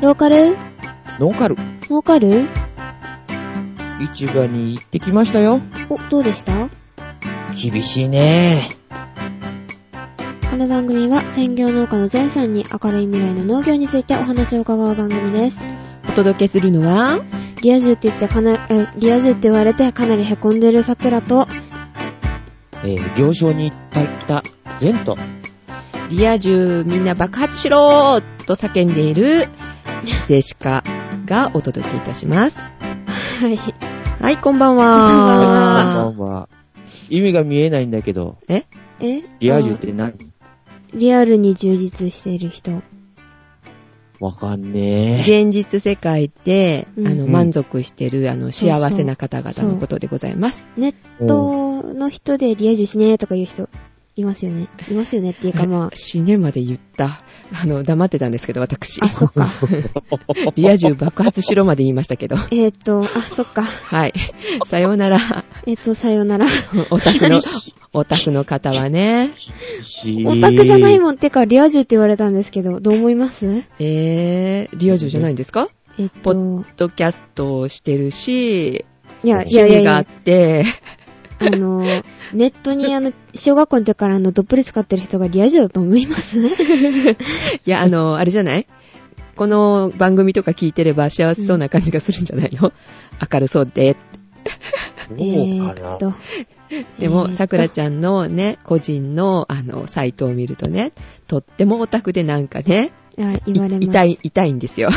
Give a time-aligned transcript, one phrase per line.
[0.00, 0.56] ローカル？
[1.18, 1.56] ノーカル。
[1.82, 2.48] 儲かる
[4.14, 5.60] 市場に行ってきましたよ。
[5.90, 6.70] お、どうでした？
[7.54, 8.70] 厳しいね
[10.50, 15.68] この番組は専業農家の前さんに明るい未来の農業についてお話を伺う番組です。
[16.08, 17.22] お届けするのは、
[17.60, 21.46] リア充って言ってかな、え、リア充って言われてかなり凹んでる桜と、
[22.84, 24.42] えー、行商に行ったきた
[24.78, 25.18] ゼント。
[26.08, 29.46] リア充みんな爆発しろーと叫んでいる、
[30.26, 30.82] ゼシカ
[31.26, 32.58] がお届けいたします。
[32.58, 33.56] はい。
[34.20, 35.96] はい、こんばんこんばんは。
[35.96, 36.48] はこんばんは。
[37.08, 38.64] 意味が見えないんだけど、え？
[39.40, 40.14] リア充って何？
[40.94, 42.82] リアルに充実している人。
[44.20, 45.42] わかんねえ。
[45.42, 50.68] 現実世界で、うんあの、うん満足してる、あの、そうそう幸せな方々のことでございます。
[50.76, 53.70] ネットの人でリア充しねーとか言う人、
[54.20, 54.68] いますよね。
[54.88, 57.20] いますよねっていうかま死ねまで言った。
[57.62, 59.06] あの、黙ってたんですけど、私あ、。
[59.06, 59.50] あ、そっか。
[60.54, 62.36] リア充爆発しろまで言いましたけど。
[62.52, 63.62] えーっと、あ、そっか。
[63.64, 64.12] はい。
[64.66, 65.18] さようなら。
[65.66, 66.46] えーっと、さようなら。
[66.90, 67.40] オタクの、
[67.92, 69.30] オタクの方はね。
[70.26, 71.18] オタクじゃないもん。
[71.18, 73.64] てか、リア充って言われたんですけど、どう思います？
[73.80, 75.68] えー、リア充じゃないんですか？
[75.98, 78.68] えーっポとッ、ドキャストをしてるし、
[79.24, 80.64] いや、い趣味があっ、て、
[81.40, 81.80] あの、
[82.32, 86.52] ネットにあの、小学校の時からあの、どっぷり使ってる人がリア充だと思います い
[87.64, 88.66] や、あの、あれじゃない？
[89.36, 92.72] この番組とか聞いてれば幸せそうな感じがするんじゃないの、
[93.32, 93.96] 明るそうで。
[95.12, 96.12] えーっと。
[96.98, 100.92] でも、さくらゃちゃんのね、個人の、あの、サイトを見るとね、
[101.26, 103.22] とってもオタクでなんかね、ん。
[103.24, 103.86] あ、言われます。
[103.86, 104.90] 痛い、痛いんですよ。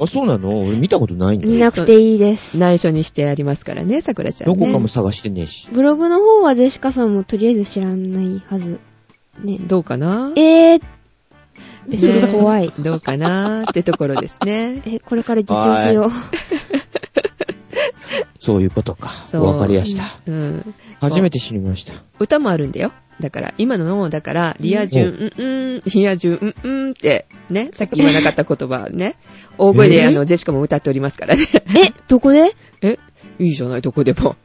[0.00, 0.64] あ、そうなの？
[0.64, 1.52] 俺見たことないんだよ。
[1.52, 2.58] 見なくていいです。
[2.58, 4.66] 内緒にしてありますからね、さくらちゃんどね。
[4.66, 5.68] こかも探してねえし。
[5.72, 8.78] ブログの方はゼシカさんもとりあえず知らないはず。
[9.42, 9.58] ね。
[9.58, 10.32] どうかな？
[10.36, 10.42] えー、
[10.74, 10.80] え
[11.88, 12.72] ねそれ怖い。
[12.78, 13.62] どうかな？
[13.62, 14.82] ってところですね。
[14.86, 16.10] え、これから自重しよう。
[18.38, 19.08] そういうことか。
[19.10, 20.04] そうわかりやした。
[20.26, 20.74] うん。
[21.00, 21.92] 初めて知りました。
[22.18, 22.92] 歌もあるんだよ。
[23.20, 29.16] だから、今の、だから、リア充、うん、うん、リア充、うん、うんって、ね、さっき言わなかった言葉ね、
[29.58, 30.08] 大声で、えー？
[30.08, 31.42] あの、ジェシカも歌っておりますからね。
[31.52, 32.54] え、どこで？
[32.82, 32.98] え、
[33.40, 34.36] いいじゃない、どこでも。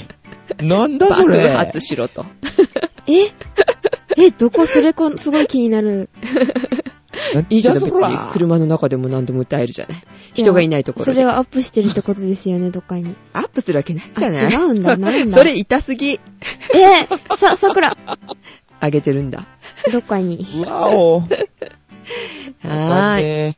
[0.60, 2.24] なんだそ爆れ発しろと。
[3.06, 3.26] え？
[4.16, 4.66] え、どこ？
[4.66, 6.08] それこ、すごい気になる。
[7.50, 8.32] いいじゃない、別なんだそらに。
[8.32, 9.98] 車の中でも何でも歌えるじゃない？
[10.34, 11.12] 人がいないところで。
[11.12, 13.14] それはアップしてるってことですよね、どっかに。
[13.32, 15.34] アップするわけないじゃあ、ない違うんだ、なんだ。
[15.36, 16.12] それ痛すぎ。
[16.12, 17.96] えー、さ、さくら、
[18.80, 19.46] あげてるんだ。
[19.92, 20.46] どっかに。
[20.56, 21.20] うわお。
[21.20, 23.50] はーい。
[23.50, 23.54] い。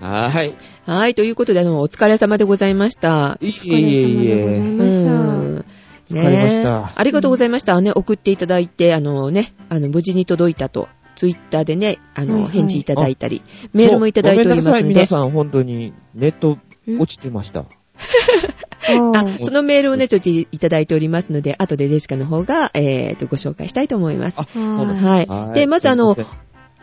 [0.00, 0.54] はーい。
[0.84, 3.38] はい、ということで、あの、お疲れ様でございました。
[3.40, 4.70] いえお疲れいえい様でございえ。
[4.70, 5.12] ました。
[5.12, 5.64] うん
[6.08, 7.80] 疲れましたねありがとうございました。
[7.80, 17.64] ね、送っていただいて、あのね、あの、無事に届いたと、ツイッターでね、あの、返事いただいたり、メールもいただいておりますそうごめんなさい、皆ので、さん、本当に、ネット落ちてました。
[19.14, 24.40] あそのメールをね、ちょっといただいておりますので、後でデシカの方が、えーと、ご紹介したいと思います。
[24.40, 25.26] はい。
[25.26, 25.54] はい。
[25.54, 26.16] で、まずあの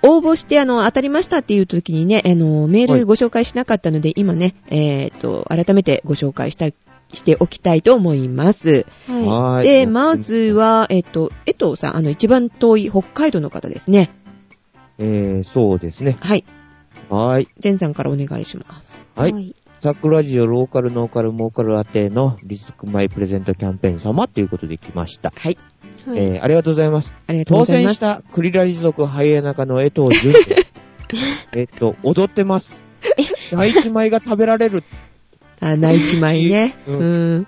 [0.06, 6.74] 応募して、あの、当たりましたっていう時にね、あの、メーはいルご紹介しなかったので、今ね、えーと、改めてご紹介したい、
[7.14, 8.86] しておきたいと思います。
[9.08, 9.68] はい。
[9.68, 14.12] で、まずは、えっと、江藤さん、あの、一番遠い北海道の方ですね。
[15.04, 16.18] えー、そうですね。
[16.22, 16.46] はい。
[17.10, 17.50] はーい。
[17.62, 19.06] 前さんからお願いします。
[19.16, 19.32] はい。
[19.32, 19.56] い。
[19.82, 25.34] サクラジオローカルノーカルモーカル宛てのリスクマイプレゼントキャンペーン様ということで来ました。
[25.36, 25.58] はい。
[26.08, 26.18] はい。
[26.18, 27.14] えー、ありがとうございます。
[27.28, 28.00] ありがとうご当ざいます。
[28.00, 30.74] 選したクリラジ族ハイエナカの江藤淳です。
[31.54, 32.82] えっと、踊ってます。
[33.52, 34.86] 第一枚が食べられる。
[35.60, 36.76] あ、内地米ね。
[36.88, 37.48] う うんん。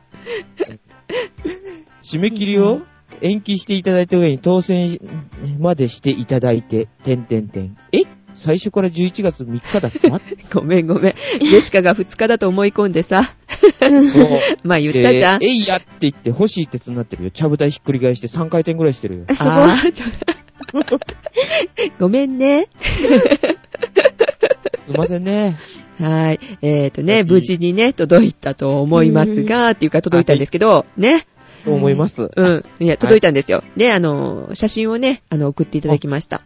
[2.01, 2.81] 締め切りを？
[3.21, 4.97] 延期していただいた上に当選
[5.59, 7.77] までしていただいて、てんてんてん。
[7.91, 8.03] え？
[8.35, 10.43] 最初から11月3日だって待って。
[10.53, 11.13] ごめんごめん。
[11.39, 13.23] ジェシカが2日だと思い込んでさ。
[13.79, 14.39] そう。
[14.63, 15.39] まあ言ったじゃん。
[15.39, 17.31] でえいやって言って欲しい鉄になってるよ。
[17.31, 19.23] ちゃぶ台ひっくり返して3回転ぐらいしてるよ。
[19.27, 19.53] あすごい。
[19.53, 20.05] あーちょ
[21.99, 22.67] ごめんね。
[24.85, 25.57] すいませんね。
[25.99, 26.39] はい。
[26.61, 31.25] えっ、とね、はい無事にね、届いたと思いますが、っていうか届いたんですけど、ね。
[31.65, 32.31] と思います。
[32.35, 32.63] うん。
[32.79, 33.63] いや、届いたんですよ。
[33.75, 36.41] で、あの、写真をね、あの、送っていただきました。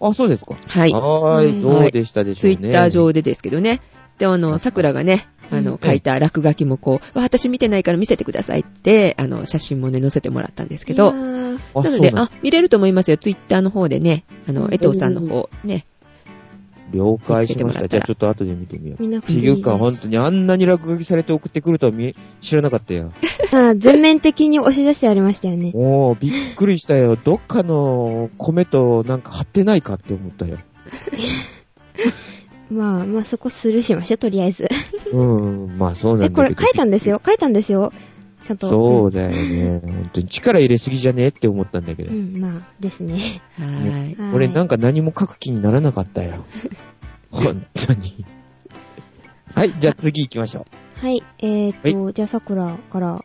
[0.00, 0.54] あ、そうですか。
[0.66, 0.92] はい。
[0.92, 1.62] はーい。
[1.62, 2.56] どうでしたでしょうね。
[2.56, 3.80] ツイッター上でですけどね。
[4.18, 13.16] で、あの、桜がね、あの、書いた落書きもこう、わ私見てないから見せてくださいって、あの、写真もね、載せてもらったんですけど、なので、あ、見れると思いますよ。
[13.16, 15.86] ツイッターの方でね、あの、うん江藤さんの方、ね、
[16.92, 17.88] 了解しました。
[17.88, 19.02] じゃあちょっと後で見てみよう。
[19.02, 19.52] 見なくていいです。
[19.52, 21.92] っていうか、本当にあんなに落書きされて送ってくるとは
[22.40, 23.12] 知らなかったよ。
[23.52, 25.72] あ全面的に押し出してありましたよね。
[25.76, 27.16] もう、びっくりしたよ。
[27.16, 30.58] どっかの米となんか貼ってないかって思ったよ。
[32.70, 34.68] まあ、まあそこスルーしましょう、とりあえず。
[35.12, 36.42] うん、まあそうなんだえ、けど。
[36.42, 37.20] これ書いたんですよ。
[37.24, 37.92] 書いたんですよ。
[38.56, 38.70] ちゃんと。
[38.70, 39.80] そうだよね。
[39.84, 42.10] 本当に力入れすぎじゃねって思ったんだけど。
[42.12, 43.42] うん、まあ、ですね。
[43.58, 44.16] はーい。
[44.16, 46.44] はい俺なんか何も書く気にならなかったよ。
[47.30, 48.24] 本当に。
[49.54, 50.66] はい、じゃあ次行きましょ
[50.96, 53.24] はい、えーと、じゃあ、桜から、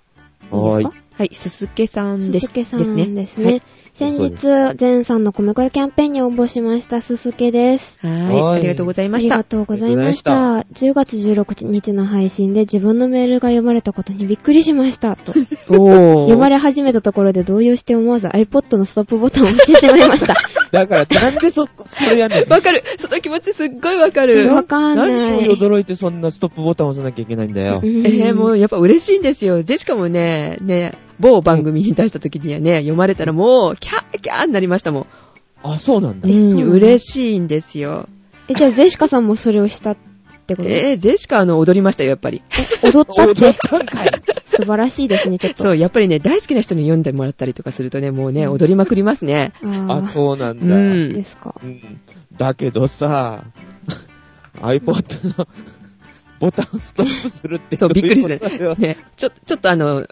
[0.51, 1.04] いいはーいですか？
[1.18, 2.39] はい、すすけさんです。
[2.39, 3.06] すすけさんですね。
[3.07, 3.62] ですね。
[3.97, 7.97] はい先日、全さんの米これキャンペーンに応募しました、すすけです。
[8.01, 8.57] ははいい。
[8.57, 9.36] ありがとうございました。
[9.36, 10.59] ありがとうございました。
[10.74, 15.15] 10月16日の配信で自分のメールが読まれたことにびっくりしました。
[15.15, 15.31] と。
[15.71, 20.36] お読まれ始めたところで動揺して思わず iPod のストップボタンを押してしまいました。
[20.83, 20.88] う。
[20.88, 22.50] だから、なんでそ、それやんねん。
[22.51, 22.83] わかる。
[22.98, 24.48] その気持ちすっごいわかる。
[24.54, 25.12] わかんない。
[25.12, 27.81] 何を驚いてそんなストップボタンを押さなきゃいけないんだよ。
[27.83, 29.63] うんえー、もうやっぱ嬉しいんですよ。
[29.63, 35.07] ジェシカもね、ね、某番組に出した時にはね、読まれたらもう、キャーキャーになりましたもん。
[35.63, 36.30] あ、そうなんだ。
[36.30, 38.07] えそうなんだ嬉しいんですよ。
[38.48, 39.95] え、じゃあ、ゼシカさんもそれをした
[40.45, 42.44] ってことえー、ジェシカあの踊りましたよ、やっぱり。
[42.83, 44.12] 踊ったっ踊ってたんかい。
[44.45, 45.63] 素晴らしいですね、ちょっと。
[45.63, 49.53] そう、やっぱりね、大好きな人に読んでもらったりとかするとね、もうね、踊りまくりますね。
[49.63, 50.65] あ、あそうなんだ。
[50.65, 51.13] うーん。
[51.13, 51.56] ですか。
[51.63, 52.00] うん
[52.38, 53.45] だけどさ、
[54.56, 55.47] iPod の
[56.39, 58.39] ボタンストップするってそうびっくりする
[58.77, 60.06] ね、ちょ、ちょっとあの、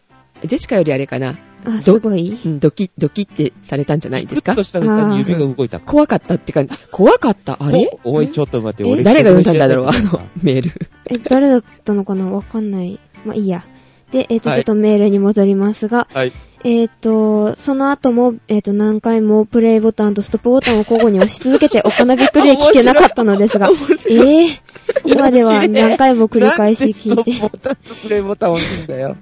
[0.45, 1.35] ジェシカよりあれかな。
[1.65, 2.39] あ、すごい。
[2.45, 4.53] うんドキッ、ドキってされたんじゃないですか？
[4.53, 5.79] グッとした途端に指が動いた。
[5.79, 6.75] 怖かったって感じ。
[6.91, 7.57] 怖かった？
[7.61, 7.89] あれ？
[8.03, 8.93] おおい、ちょっと待って、え？
[8.93, 9.03] 俺。
[9.03, 9.87] 誰が読んだんだろう？
[9.87, 10.71] あの、メール。
[11.07, 12.25] え、誰だったのかな？
[12.29, 12.99] わかんない。
[13.25, 13.63] まあ、いいや。
[14.11, 16.31] で、えっ、と、はいちょっとメールに戻りますが、はい。
[16.65, 24.47] えっ、と、その後も、えっ、と、何回もプレイボタンとストップボタンを交互に押し続けて、おかなびっくりで聞けなかったのですが、 えー、
[25.05, 29.17] 今では何回も繰り返し聞いて、ボタンとプレイボタンを押すんだよ。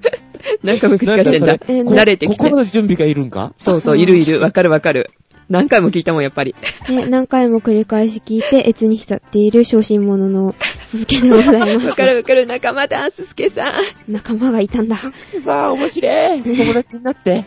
[0.63, 1.57] なんかも繰り返してんだん。
[1.57, 2.37] 慣れてきて。
[2.37, 4.39] 心の準備がいるんかそうそう、いるいる。
[4.39, 5.09] わかるわかる。
[5.49, 6.55] 何回も聞いたもん、やっぱり。
[6.87, 10.55] で何回も繰り返し聞いて、越に浸っている小心者の
[10.85, 11.93] 続けでございまわ。
[11.93, 12.45] かるわかる。
[12.45, 14.11] 仲間だ、すすけさん。
[14.11, 14.95] 仲間がいたんだ。
[14.95, 16.41] さあ、面白い。
[16.41, 17.43] 友達になって。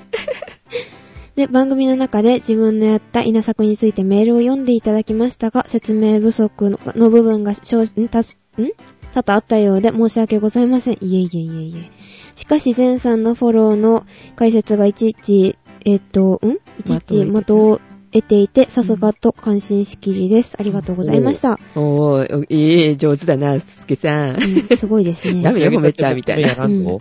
[1.36, 8.08] で、番組の中で自分のやった稲作についてメールを読んでいただきましたが、説明不足のの部分が少ん？
[8.08, 8.70] たす、ん？
[9.12, 10.94] 多々あったようで申し訳ございません。
[10.94, 11.90] いえいえいえいえ。
[12.36, 14.04] しかし、前さんのフォローの
[14.36, 16.50] 解説がいちいち、えっと、ん？
[16.80, 17.80] いちいち的を
[18.12, 20.56] 得ていて、さすがと感心しきりです。
[20.60, 21.58] ありがとうございました。
[21.74, 24.36] おー、いい、上手だな、すすけさん。
[24.36, 25.42] うんすごいですね。
[25.42, 26.48] ダメよ、褒めちゃうみたいな。
[26.50, 27.00] やらんぞ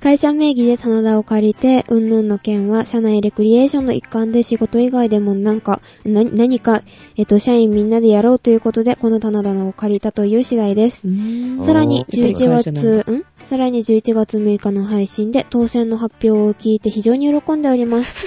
[0.00, 6.82] 会社名義で棚田を借りて、うんぬんの件は、社内レクリエーションの一環で仕事以外でもなんか、な、何か、
[7.16, 11.08] えっと、社員みんなでやろうということで、この棚田を借りたという次第です。
[11.08, 13.24] うんさらにあー11会社なん月、ん？
[13.44, 18.26] さらに11月6日の配信で当選の発表を聞いて非常に喜んでおります。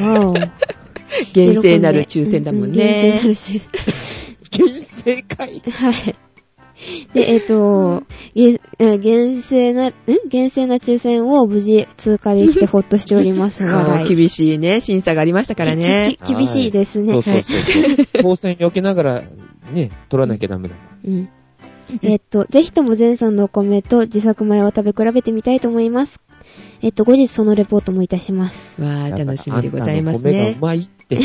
[0.00, 0.34] わお。
[1.32, 3.22] 厳正なる抽選だもんうう厳正なね。
[3.22, 3.60] る抽
[4.50, 5.62] 厳正会。
[5.70, 6.16] はい。
[7.14, 8.02] で、えっ、と、
[8.34, 9.94] げえ厳正な、ん？
[10.28, 16.16] 厳正な抽選を無事通過できてほっとしておりますが、 そうはい厳しいね、審査がありましたからね。
[16.26, 17.12] 厳しいですね。
[17.12, 18.06] そうそうそうそう。
[18.20, 19.22] 当選避けながら、
[19.72, 20.74] ね、取らなきゃダメだ。
[21.04, 21.28] うん。
[22.02, 26.25] えっと、ぜひとも前さんのお米と自作米を食べ比べてみたいと思います。
[26.82, 28.80] えっと、後日そのレポートもいたします。
[28.82, 30.58] わー、楽しみでございますあんたの米がうね。
[30.60, 31.18] まいって。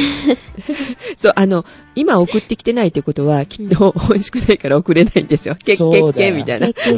[1.18, 1.66] そう、あの、
[1.96, 5.56] 今送ってきてないってことは、きっと美味しくないから送れないんですよ。
[5.56, 6.74] けっけっそうだよけみたいなえ、。
[6.74, 6.92] けけ。
[6.92, 6.96] う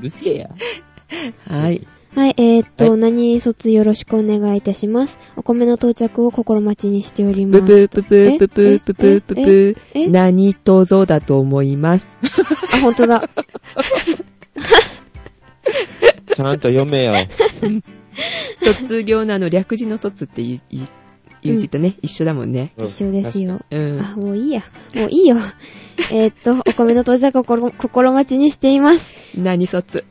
[0.00, 0.50] るせえや。
[1.48, 1.86] はい。
[2.14, 5.18] はい、えーっと、はい何卒よろしくお願いいたします。
[5.36, 7.88] お米の到着を心待ちにしております。
[7.88, 12.08] ぷぷぷぷぷぷぷぷぷぷ何とぞだと思います？
[12.72, 13.22] あ、ほんとだ。
[16.36, 17.14] ちゃんと読めよ。
[18.60, 20.78] 卒業のあの略字の卒っていう
[21.42, 22.74] いう字とね、一緒だもんね。
[22.76, 23.60] 一緒ですよ。
[23.70, 24.00] うん。
[24.00, 24.62] あ、もういいや。
[24.94, 25.36] もういいよ。
[26.12, 29.14] えーっと、お米の到着を心心待ちにしています。
[29.34, 30.04] 何卒？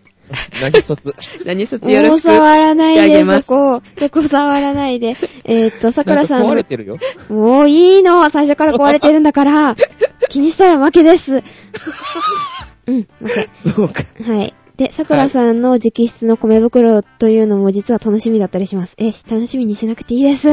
[0.64, 1.14] 何卒？
[1.46, 3.24] 何卒もうよろしく触らないで。
[3.24, 3.84] そこ。
[4.00, 5.18] そこ触らないで。
[5.44, 6.98] えーっと、さくなんからさんの壊れてるよ。
[7.30, 9.76] もういいの最初から壊れてるんだから。
[10.30, 11.44] 気にしたら負けです。
[12.88, 13.50] うん、負け。
[13.56, 14.04] そうか。
[14.28, 14.56] はい。
[14.78, 18.96] で、さくらさんの直筆の米袋というのも実は楽しみだったりします。
[18.98, 20.50] え、楽しみにしなくていいです。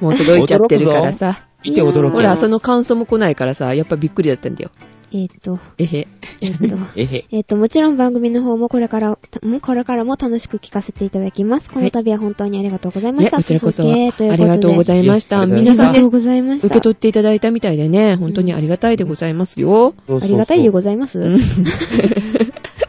[0.00, 1.46] もう届いちゃってるからさ。
[1.64, 4.70] 見て驚くほら、その感想も来ないからさ、やっぱびっくりだったんだよ。
[5.14, 6.08] えーっと、えへ。
[6.40, 7.24] えーっと、 えへ。
[7.30, 9.18] えっと、もちろん番組の方もこれから、
[9.60, 11.70] これからも楽しく聞かせていただきます。
[11.70, 13.36] この度は本当にありがとうございまね、した。
[13.36, 14.10] こちらこそあり
[14.46, 15.46] がとうございました。
[15.46, 16.66] 皆さんねありがとう、ございました。
[16.68, 19.68] 受け取っていただいたみたいでね、本当にありがたいでございますよ。
[19.70, 21.18] そうそうそうありがたいでございます。
[21.20, 21.38] うんう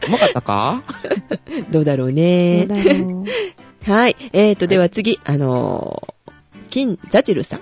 [0.10, 0.84] まかったか？
[1.72, 2.66] どうだろうどうね。
[2.68, 3.24] だろ
[3.88, 3.90] う。
[3.92, 4.16] はい。
[4.32, 6.32] えーと、では次、あのー、
[6.70, 7.60] 金ザジルさん。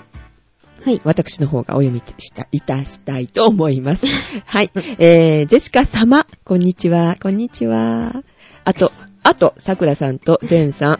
[0.84, 1.02] はい。
[1.04, 4.08] 私の方がお読みした、いたしたいと思います。
[4.46, 4.72] はい。
[4.98, 8.24] えー、ジェシカ様、こんにちは、こんにちは。
[8.66, 11.00] あと、あと、桜さんとゼンさ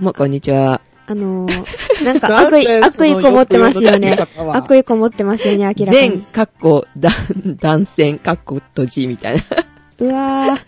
[0.00, 0.80] んもこんにちは。
[1.06, 1.64] あのー、
[2.04, 4.18] なんか悪意、悪意こもってますよね。
[4.52, 6.22] 悪意こもってますよね、明らか全、に。
[6.22, 7.10] かっこ、だ
[7.56, 9.42] 断線、かっこ閉じ、みたいな。
[10.00, 10.58] うわ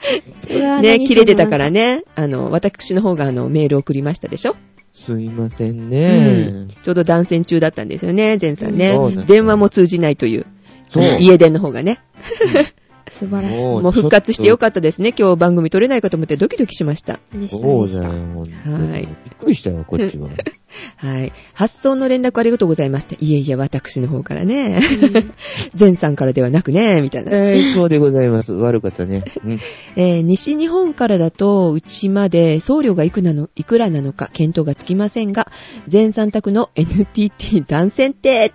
[0.51, 0.59] ー。
[0.59, 0.81] うわー。
[0.83, 1.97] ね、何切れてたからね。
[1.97, 2.05] ね。
[2.15, 4.55] あの、私の方があの、メール送りましたでしょ？
[4.93, 6.67] すいませんね。
[6.83, 8.97] ちょうど断線中だったんですよね、ゼンさんね
[9.27, 10.47] 電話も通じないという。
[10.89, 11.03] そう。
[11.21, 12.01] 家電の方がね。
[13.13, 15.13] 素晴らしももう復活してよかったですね。
[15.17, 17.21] 今日番組撮れないかと思ってドキドキしました。
[17.35, 17.39] い。
[17.39, 18.09] でした、そうでした。
[18.09, 20.31] だよ、ほんはいびっくりしたよ、こっちは。
[20.97, 21.33] はい。
[21.53, 23.17] 発送の連絡ありがとうございますって。
[23.21, 24.81] いえいえ、私の方からね。
[25.75, 27.31] ゼンさんからではなくね、みたいな。
[27.33, 28.53] えー、そうでございます。
[28.53, 29.25] 悪かったね。
[29.45, 29.61] うん。
[29.97, 35.51] えー西日本からだと、うちまで送料がいくなの、いくらなのか見当がつきませんが、
[35.89, 38.53] 全三択の NTT 断線って、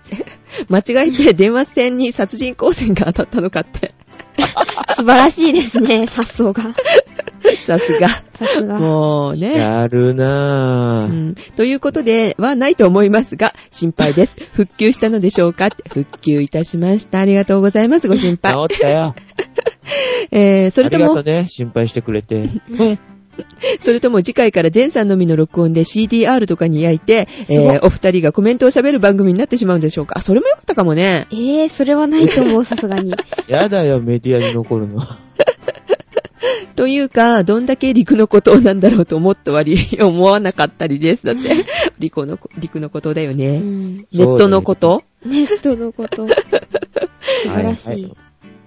[0.69, 3.93] 間違えて電話線に殺人光線が当たったのかって。
[4.95, 6.63] 素晴らしいですね、 発想が。
[7.65, 8.07] さすが。
[8.07, 8.79] さすが。
[8.79, 9.57] もうね。
[9.57, 11.11] やるなぁ。
[11.11, 14.35] うん、ということではないと思いますが、心配です。
[14.53, 15.67] 復旧したのでしょうか？
[15.67, 17.19] って復旧いたしました。
[17.19, 18.07] ありがとうございます。
[18.07, 18.53] ご心配。
[18.53, 19.15] 治ったよ。
[20.31, 21.47] えー、それともありがとう、ね。
[21.49, 22.49] 心配してくれて。
[23.37, 23.45] うん。
[23.79, 30.17] それとも次回から全さんのみの録音で CDR とかに焼いて、えー、お二人がコメントを喋る番組になってしまうんでしょうか？
[30.17, 31.27] あ、それもよかったかもね。
[31.31, 33.13] えー、それはないと思う、さすがに。
[33.47, 35.01] やだよ、メディアに残るの。
[36.75, 41.25] というか、どんだけ陸のことなんだろうと思った割、 思わなかったりです。
[41.25, 41.65] だって、
[41.97, 43.57] 陸のこ、陸のことだようね。
[43.57, 43.97] ん。
[43.97, 45.03] ネットのこと？
[45.25, 46.27] ネットのこと。
[46.27, 48.03] 素晴らしい。
[48.03, 48.15] はは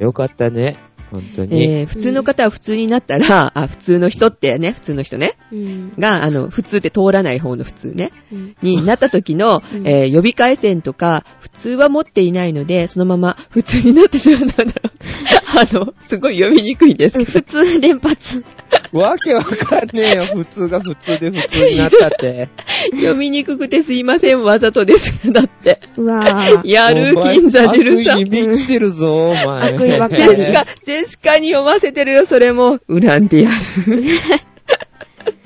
[0.00, 0.76] よかったね。
[1.10, 1.62] 本当に。
[1.62, 5.36] えー、普通の方は普通になったら、あ、普通の人ってね、普通の人ね。
[5.52, 5.92] うん。
[5.98, 8.10] が、あの、普通って通らない方の普通ね。
[8.32, 14.72] うんになった時の、うんえー予備回線とか、普通は持っていないので、そのまま普通になってしまうんだろう。
[15.58, 17.30] あの、すごい読みにくいですけど。
[17.30, 18.44] 普通連発。
[18.92, 20.24] わけわかんねえよ。
[20.24, 22.48] 普通が普通で普通になったって。
[22.92, 25.32] 読みにくくてすいません、わざとです。
[25.32, 25.80] だって。
[25.96, 26.66] うわぁ。
[26.66, 28.14] やる、金座汁さん。
[28.14, 29.74] 悪意に満ちてるぞ、お前。
[29.74, 30.66] 悪意ばっかりジェシカ、
[31.00, 32.78] ジェシカに読ませてるよ、それも。
[32.88, 33.56] 恨んでやる。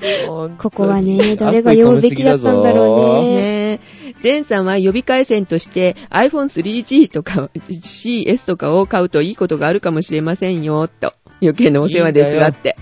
[0.58, 3.34] ここはね、誰が読むべきだったんだろうね。
[3.34, 4.14] ねえ。
[4.20, 11.12] ゼンさんは予備回線として iPhone3G とか CS とかを買うといいことがあるかもしれませんよ、と。
[11.40, 12.76] 余計なお世話ですがって。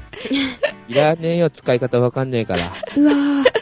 [0.88, 2.72] いらねえよ、使い方わかんねえから。
[2.96, 3.61] うわぁ。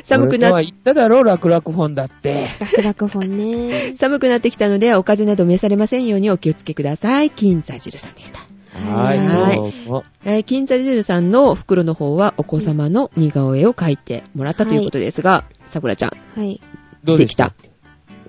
[0.04, 2.46] 寒くなっ俺とは言っただろ、楽々本だって。
[2.82, 3.94] 楽々本ね。
[3.98, 7.30] 寒くなってきたので、お風邪など召されませんようにお気をつけください。
[7.30, 8.40] 金座汁さんでした。
[8.76, 16.10] はい、はい金座汁さんの袋の方はお子様の似顔絵を描いてもらったということですが、さくらちゃん。
[16.38, 16.60] はい。
[17.02, 17.54] どうでした？
[17.62, 17.70] で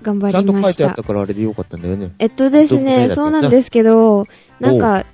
[0.00, 1.02] 頑張ちゃんとりました書いてあった。
[1.02, 2.12] からあれでよかったんだよね。
[2.18, 4.26] えっとですね、たそうなんですけど、
[4.60, 5.04] なんか、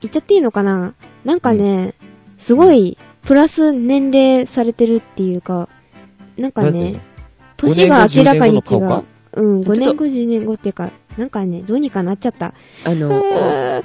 [0.00, 0.94] 言っちゃっていいのかな？
[1.24, 1.94] なんかね、
[2.38, 5.68] すごい、プラス年齢されてるっていうか、
[6.40, 7.00] なんかね、
[7.56, 9.04] 年が明らかに違5年後10年後の顔う。
[9.32, 12.54] うん、5ちょっと年後、10年後っていうか、なんかね、どうにかなっちゃった。
[12.84, 13.10] あの、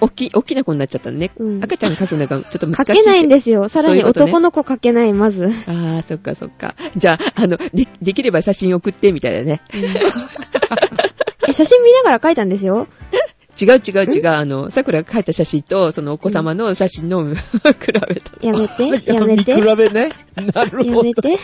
[0.02, 1.32] お、おっき、おっきな子になっちゃったのね。
[1.38, 1.64] うん。
[1.64, 2.96] 赤ちゃん描くのがちょっと難しい。
[2.96, 3.68] 書けないんですよ。
[3.68, 5.52] さらに男の子書けない、まず。
[5.68, 6.76] ああ、そっかそっか。
[6.96, 9.62] じゃあ、あの、で、できれば写真送って、みたいなね。
[9.74, 12.88] え写真見ながら書いたんですよ。
[13.60, 14.28] 違う違う違う。
[14.28, 18.32] あの、桜が描いた写真と、そのお子様の写真の 比べた。
[18.46, 20.10] やめて、やめて見、比べね。
[20.54, 20.98] なるほど。
[20.98, 21.40] やめて。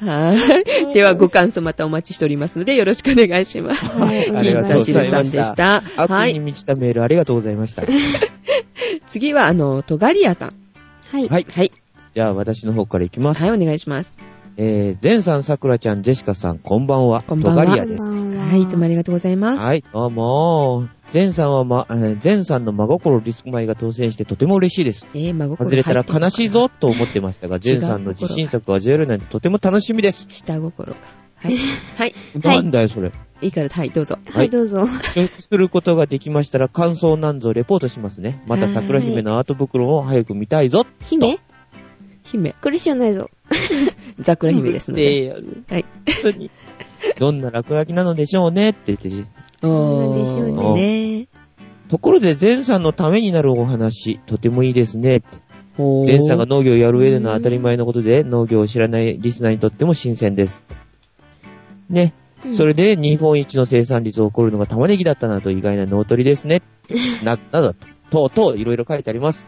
[0.00, 0.34] は
[0.90, 0.94] い。
[0.94, 3.98] では、ご感想またお待ちしておりますので、よろしくお願いします。
[3.98, 6.06] はい、おありが金座とうございました汁さんでした。
[6.06, 6.34] はい。
[6.34, 7.84] に満ちたメールありがとうございました。
[9.06, 10.50] 次は、あの、トガリアさん。
[11.10, 11.28] はい。
[11.28, 11.46] はい。
[11.50, 11.72] はい。
[12.14, 13.42] じゃあ私の方からいきます。
[13.42, 14.18] はい、お願いします。
[14.58, 17.22] えー、ゼンさん、さくらちゃん、ジェシカさん、こんばんは。
[17.22, 18.10] こんばんはトガリアです。
[18.10, 19.62] はい、いつもありがとうございます。
[19.62, 20.88] はい、どうも。
[21.12, 25.06] ゼンさんはま、えーゼンさんの真心リスク米が当選してとても嬉しいです。
[25.12, 30.26] えー、真心外れたら悲しいぞと思ってましたが、ゼンさんの自信作が味わえるなんてとても楽しみです。
[30.30, 31.00] 下心か。
[31.34, 31.56] はい。
[31.98, 32.14] はい。
[32.42, 33.12] はいなんだよ、それ。
[33.42, 34.16] いいから、はい、どうぞ。
[34.30, 34.86] はい、どうぞ。
[35.38, 38.42] することができましたら感想なんぞレポートしますね。
[38.46, 40.86] また桜姫のアート袋を早く見たいぞ。
[41.04, 41.38] 姫？
[42.26, 42.54] 姫。
[42.60, 43.30] 苦しゅうないぞ。
[44.22, 45.24] 桜姫ですので。
[45.24, 45.36] よ。
[45.68, 45.84] はい。
[46.22, 46.50] 本当に。
[47.18, 48.70] どんな落書きなのでしょうね？
[48.70, 49.28] って言って、
[49.62, 51.28] おなんでしょうー、ね。
[51.88, 55.22] ところで、ゼンさんのためになるお話、とてもいいですね。
[55.78, 60.64] おーゼンさんが農業をやる上での当たり前のことで、農業を知らないリスナーにとっても新鮮です。
[61.88, 62.12] ね。
[62.20, 66.62] うんそれで、日本一の生産率を誇るのが玉ねぎだったなと意外な脳取りですね。
[67.24, 69.46] な、などと、とうとういろいろ書いてあります。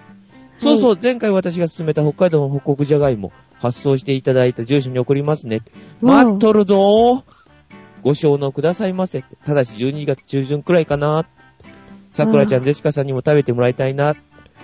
[0.59, 5.61] そうそう、前回私が勧めた北海道の北国じゃがいも、発送していただいた住所に送りますね。
[6.01, 7.23] 待っとるぞー。
[8.03, 9.25] ご承納くださいませ。
[9.45, 11.27] ただし12月中旬くらいかな。
[12.13, 14.15] さくらちゃん、デシカさんにも食べてもらいたいな。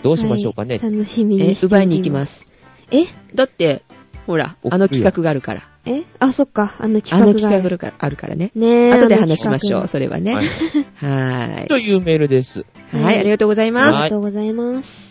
[0.03, 0.79] どうしましょうかね。
[0.79, 2.27] はい楽しみにえして、奪いに行きま。
[2.27, 2.49] す。
[2.91, 3.07] え？
[3.35, 3.83] だって、
[4.27, 5.63] ほら、あの企画があるから。
[5.87, 6.03] え？
[6.19, 6.75] あ、そっか。
[6.79, 7.27] あのあ企画が。
[7.27, 8.51] の企画があるからあるからね。
[8.55, 8.93] ねえ。
[8.93, 10.35] 後で話しましょう、あのそれはね。
[10.35, 10.41] は
[11.07, 12.65] はいというメールです。
[12.93, 13.85] はい、ありがとうございます。
[13.85, 15.04] 企画ありがとうございます。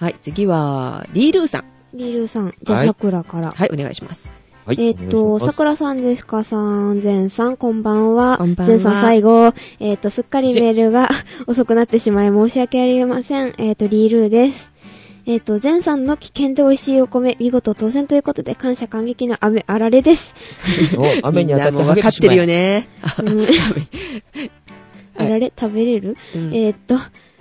[0.00, 1.64] はい、次は、リールーさん。
[1.92, 3.50] リールーさん、じゃあ、はい桜から。
[3.50, 4.32] はい、お願いします。
[4.64, 4.76] はい。
[4.80, 8.38] えーっと、お願いします桜さん、デシカさん、ゼンさん、こんばんは。
[8.38, 9.52] こんばんはゼンさん、最後。
[9.78, 11.10] えーっと、すっかりメールが
[11.46, 13.48] 遅くなってしまい申し訳ありません。
[13.58, 14.72] えーっと、リールーです。
[15.26, 20.34] えーっと、ゼンさんの危険で美味しいお米、見事当選ということで、感謝感激の雨あられです。
[20.96, 22.88] お 雨に当たって分かってるよね。
[23.22, 23.46] うん
[25.18, 25.52] あられ？
[25.54, 26.96] 食べれる、うんえーっと、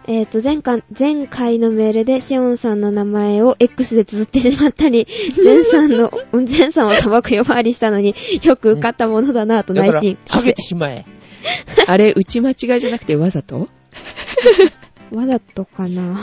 [0.07, 6.11] えーっと、前回、前回のメールでシオンさんの名前を X で綴ってしまったり、 ゼンさんの、
[6.45, 11.05] ゼンさんを砂漠呼ばわりしたのによく受かったものだなとだから内心。、はげてしまえ。
[11.87, 13.67] あれ、打ち間違いじゃなくてわざと？
[15.11, 16.19] わざとかな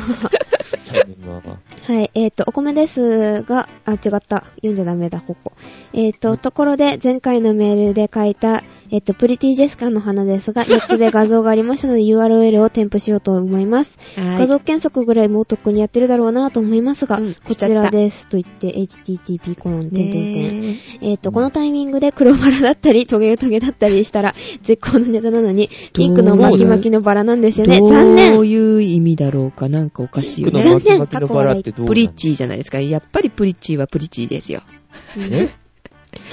[0.84, 4.44] 残念なはい、えっ、と、お米ですが、あ、違った。
[4.56, 5.52] 読んじゃダメだ、ここ。
[5.92, 13.98] えっ、と、ところで、前回のメールで書いた、えっ、と、プリティジェスカの花ですが、ネットで画像がありましたので URL を添付しようと思います。
[14.16, 20.62] はい画像検索ぐらいもうとっくにやってるだろうなと思いますが、うんこちらですと言って、http コロン、点々点。
[20.62, 27.80] ねえっ、と、このタイミングで黒バラだったり、トゲトゲだったりしたら、絶好のネタなのに、ピンクの巻き巻きのバラなんですよね。
[27.80, 30.52] 残どう念いう意味だろうかなんかおかしいよね。
[30.52, 32.80] ピンクの巻き巻きのバラってどうなのプリッチーじゃないですか。
[32.80, 34.62] やっぱりプリッチーはプリッチーですよ。
[35.18, 35.65] え？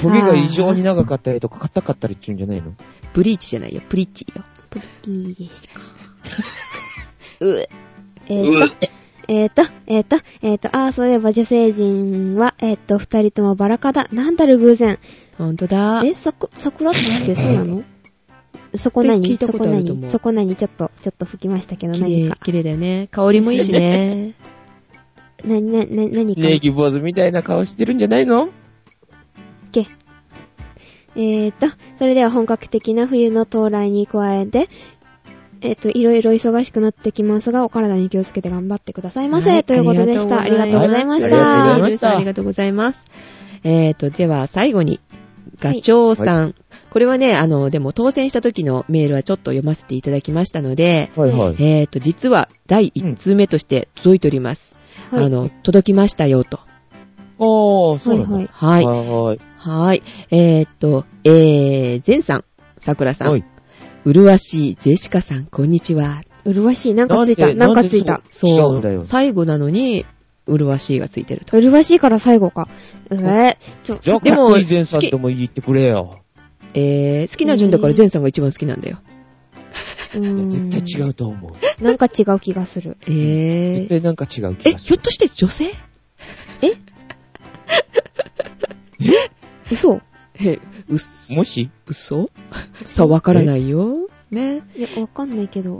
[0.02, 2.74] トゲが異常に長かったりとか硬かったりって言うんじゃないの？
[3.14, 3.82] ブリーチじゃないよ。
[3.90, 4.44] プリッチーよ。
[4.70, 5.70] プリティですか。
[7.42, 7.60] う
[8.28, 8.76] えーと、
[9.28, 14.08] えーと、えーと、えーと、ああ、そういえば女性陣は、えーと、二人ともバラ科だ。
[14.12, 15.00] なんだろ、偶然。
[15.38, 16.02] ほんとだ。
[16.06, 17.84] え、さく、桜ってそうなの？
[18.76, 22.36] そこって何そこ何そこ何ちょっと、ちょっと吹きましたけど、綺何か、。
[22.36, 23.08] 麗綺麗だよね。
[23.12, 24.34] 香りもいいしね。
[25.46, 26.42] な、な、な、何か。
[26.42, 28.48] ネギ坊主みたいな顔してるんじゃないの？
[28.48, 28.52] け。
[31.16, 34.70] えーと、それでは本格的な冬の到来に加えて、
[35.62, 39.52] えっ、と、いろいろ忙しくなってきますが、お体に気をつけて頑張ってくださいませ。
[39.52, 40.42] はいということでした。
[40.42, 41.80] ありがとうございましありがとうございた。
[41.80, 43.06] ましたありがとうございます。
[43.64, 45.00] えーと、では最後に、
[45.60, 46.56] ガチョウさん。
[46.90, 51.56] これはね、あの、でも当選した時のメールはちょっと読ませていただきましたので、はいはい。
[51.60, 54.76] えーと、実は第1通目として届いております。
[55.10, 56.60] はいあの、届きましたよと。
[57.40, 58.52] おー、そうなんだ。
[58.52, 59.08] はいはい。
[59.08, 59.40] はい。
[59.64, 60.04] はい。
[60.30, 62.44] えーっと、えー、ゼンさん、
[62.80, 63.46] さくらさん、はい。
[64.04, 66.22] うるわしいゼシカさん、こんにちは。
[66.44, 66.94] うるわしい。
[66.94, 67.48] なんかついた。
[67.48, 67.54] で？
[67.56, 68.20] なんかついた。。
[68.30, 69.06] そう。
[69.06, 70.06] 最後なのに、
[70.48, 71.58] うるわしいがついてると。
[71.58, 72.68] うるわしいから最後か。
[73.10, 76.20] えー、ちょ、じゃあ、でもかっこいい前さんとも言ってくれよ。
[76.74, 78.98] えー、好きな順だからゼンさんが一番好きなんだよ。
[80.16, 81.54] うーん絶対違うと思う。
[81.82, 82.98] なんか違う気がする。
[83.04, 84.90] えー絶、対なんか違う気え、がする。
[84.90, 85.72] ひょっとして女性？
[89.74, 90.02] 嘘？
[90.36, 90.60] え、
[90.90, 91.70] うっそ、もし？
[91.88, 92.30] 嘘？
[92.86, 94.10] さあ、わからないよ。
[94.32, 94.64] ね。
[94.76, 95.80] いや、わかんないけど。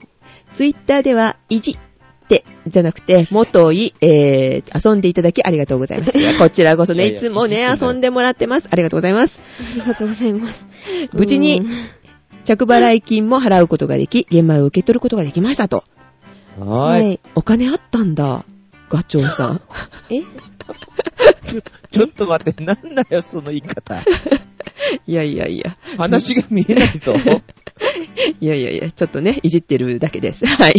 [0.54, 1.78] ツイッターでは、いじっ
[2.28, 6.38] て、じゃなくて、 もとい、えー、遊んでいただきありがとうございます。
[6.38, 8.68] こちらこそね、いつもね、遊んでもらってます。
[8.72, 9.42] ありがとうございます。
[9.60, 10.66] ありがとうございます。
[11.14, 11.68] 無事にうん
[12.44, 15.84] 着払い金も払うことができ、玄米を受け取ることができましたと。
[16.60, 17.00] は。
[17.00, 17.20] い。
[17.36, 18.44] お金あったんだ。
[18.94, 19.62] ガチョウさん。
[20.12, 20.22] え？
[21.48, 24.00] ちょ、ちょっと待って、なんだよ、その言い方。
[25.08, 25.76] いやいやいや。
[25.98, 27.16] 話が見えないぞ。
[28.40, 30.46] いやいやいや、ちょっとね、いじってるだけです。
[30.46, 30.74] はい。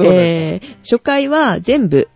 [0.00, 2.08] えー、初回は全部、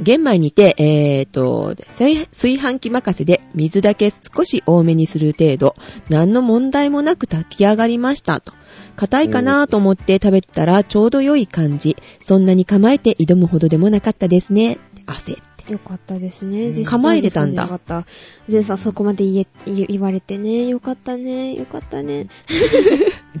[0.00, 5.74] 玄米にて、えーと、炊炊飯器任せで水だけ少し多めにする程度、
[6.08, 8.52] 何の問題もなく炊き上がりましたと。
[8.96, 11.96] 硬いかなと思って食べたらちょうど良い感じ。
[12.20, 14.78] そんなに構えて挑むほどでもなかったですね。
[15.06, 15.72] 汗って。
[15.72, 16.68] よかったですね。
[16.68, 18.04] うん構えてたんだよかった。
[18.48, 20.66] ゼンさんそこまで言え、言言われてね。
[20.68, 21.54] よかったね。
[21.54, 22.28] よかったね。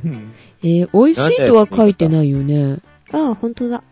[0.04, 2.78] う んえー、美味しいとは書いてないよね。
[3.12, 3.82] ああ、ほんとだ。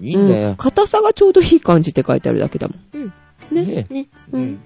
[0.00, 0.54] うんいいんだよ。
[0.56, 2.80] 硬さがちょうどいい感じって書いてあるだけだもん。
[2.92, 3.12] うん。
[3.50, 3.62] ね。
[3.64, 4.08] ねね。
[4.32, 4.60] ううんん。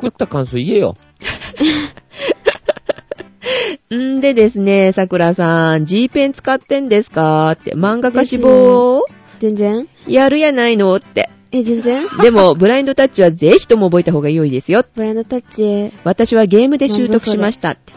[0.00, 0.96] 食った感想言えよ。
[3.94, 9.04] んでですね、桜さん、G ペン使ってんですかって、漫画家志望？
[9.38, 11.30] 全然やるやないのって。
[11.52, 12.06] え、全然？
[12.22, 14.84] でも、ブラインドタッチはぜひとも覚えた方が良いですよ。
[14.94, 15.44] ブランドタッ
[15.90, 15.94] チ。
[16.04, 17.92] 私はゲームで習得しましたって。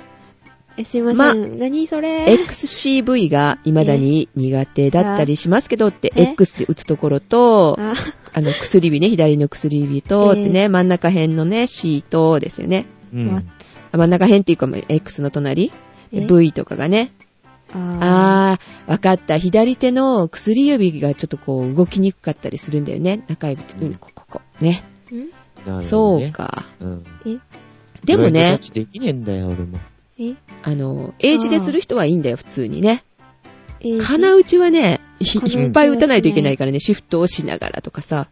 [0.77, 1.17] え、すいません。
[1.17, 7.93] ま何それ？XCV が未だに苦手だったりしますけどって、え？X で打つところと、あ、
[8.33, 12.85] あの、薬指ね、左の薬指と、ええってね、真ん中辺のね、C とですよね。
[13.13, 13.29] うん。
[13.29, 13.43] わ
[13.93, 15.71] 真ん中辺っていうか、X の隣？
[16.11, 17.11] え？V とかがね。
[17.73, 19.37] ああー、わかった。
[19.37, 23.23] 左手の薬指がちょっとこう動きにくかったりするんだよね。
[23.27, 24.41] 中指と、うん、ここ、ここ。
[24.61, 24.83] ね。
[25.81, 26.65] そうか。
[26.79, 27.03] うん。
[27.25, 27.37] え？
[28.05, 29.79] でもねできねえんだよ、俺も。
[30.17, 30.33] え？
[30.63, 33.03] あの、英字でする人はいいんだよ、普通にね。
[33.81, 35.25] えー金打ちはね、い
[35.67, 38.27] っぱい打たないといけないからね、シフトをしながらとかさ。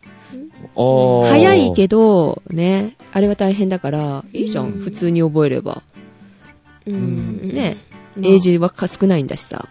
[0.76, 5.84] 早いけど、ね、あれは大変だから、いいじゃん、うん普通に覚えれば。
[6.88, 7.50] うん。
[7.54, 7.78] ね、
[8.18, 9.70] まあ英字は少ないんだしさ。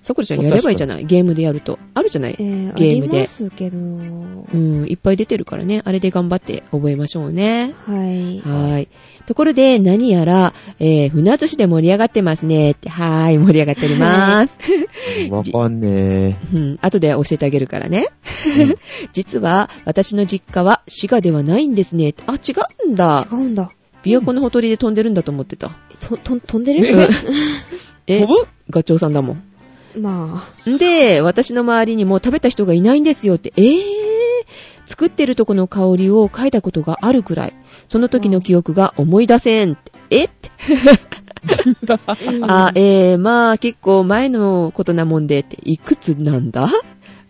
[0.00, 1.78] さくらちゃんやればいいじゃないゲームでやると。
[1.94, 3.80] あるじゃないえー、ゲームでありますけど、う
[4.56, 5.80] ん、いっぱい出てるからね。
[5.84, 7.72] あれで頑張って覚えましょうね。
[7.86, 8.40] はい。
[8.40, 8.88] はーい。
[9.26, 14.58] ところで、何やら、えー、船寿司で盛り上がってますねって、はーい、盛り上がっております。
[15.30, 18.08] わかんねうん、後で教えてあげるからね。
[18.56, 18.62] え。
[18.64, 18.74] うん
[19.12, 22.14] 実は、私の実家は滋賀ではないんですね。
[22.26, 22.52] あ、違
[22.86, 23.26] うんだ。
[23.30, 23.70] 違うんだ。
[24.02, 25.70] 琵琶湖のほとりで飛んでるんだと思ってた。
[26.00, 26.86] と、と、飛んでる？
[26.86, 27.08] え？
[28.18, 28.48] え飛、ぶ？
[28.70, 29.42] ガチョウさんだもん。
[30.00, 33.74] まんで、私の周りにも食べた人がいないんですよって、えー、
[34.86, 37.54] 作ってるとこの香りを嗅いだことがあるくらい。
[37.92, 39.92] その時の記憶が思い出せんって。
[40.08, 40.48] えって。
[42.48, 42.72] あ。
[42.74, 46.70] えー、まあ結構前のことなもんでって、いくつなんだ？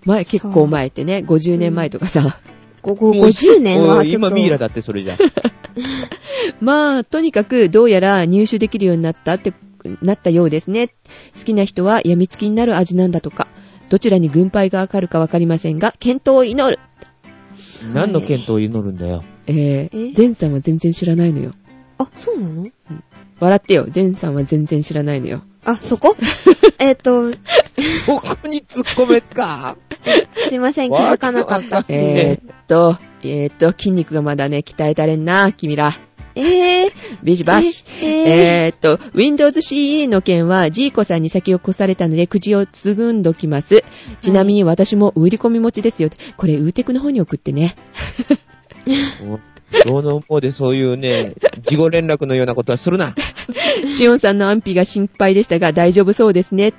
[0.06, 2.38] 前、結構前ってね、50年前とかさ。
[2.80, 4.04] ごご50年おは。
[4.04, 5.16] 今ミイラだって、それじゃ。
[6.62, 9.54] まあ、とにかくどうやら入手できるようになったって、
[10.00, 10.90] なったようですね。
[11.36, 13.48] 好きな人は病みつきになる味なんだとか。
[13.88, 16.78] どちらに軍配がわかるかわかりませんが、健闘を祈る。
[17.92, 19.24] 何の健闘を祈るんだよ。
[19.46, 20.12] えー、え？
[20.12, 21.52] ゼンさんは全然知らないのよ。
[21.98, 22.64] あ、そうなの？
[23.40, 23.86] 笑ってよ。
[23.88, 25.42] ゼンさんは全然知らないのよ。
[25.64, 26.16] あ、そこ？
[26.78, 29.76] えっと、そこに突っ込めっか。
[30.48, 31.84] すいません、気づかなかった。
[31.88, 35.92] えー、っと、えー、っと、筋肉がまだね、鍛えたれんな、君ら。
[36.34, 37.84] えー、ビジバシ。
[38.00, 38.06] えー？
[38.06, 38.74] えー？
[38.74, 43.84] っと、Windows CE の件は、ジーコさんに先を越されたので、くじをつぐんどきます。
[44.20, 46.10] ちなみに私も売り込み持ちですよ。
[46.36, 47.76] これ、ウーテクの方に送ってね。
[49.86, 51.34] どうの方でそういうね、
[51.66, 53.14] 事後連絡のようなことはするな。
[53.86, 56.74] シオンさんの安否が心配でしたが、大丈夫そうですね。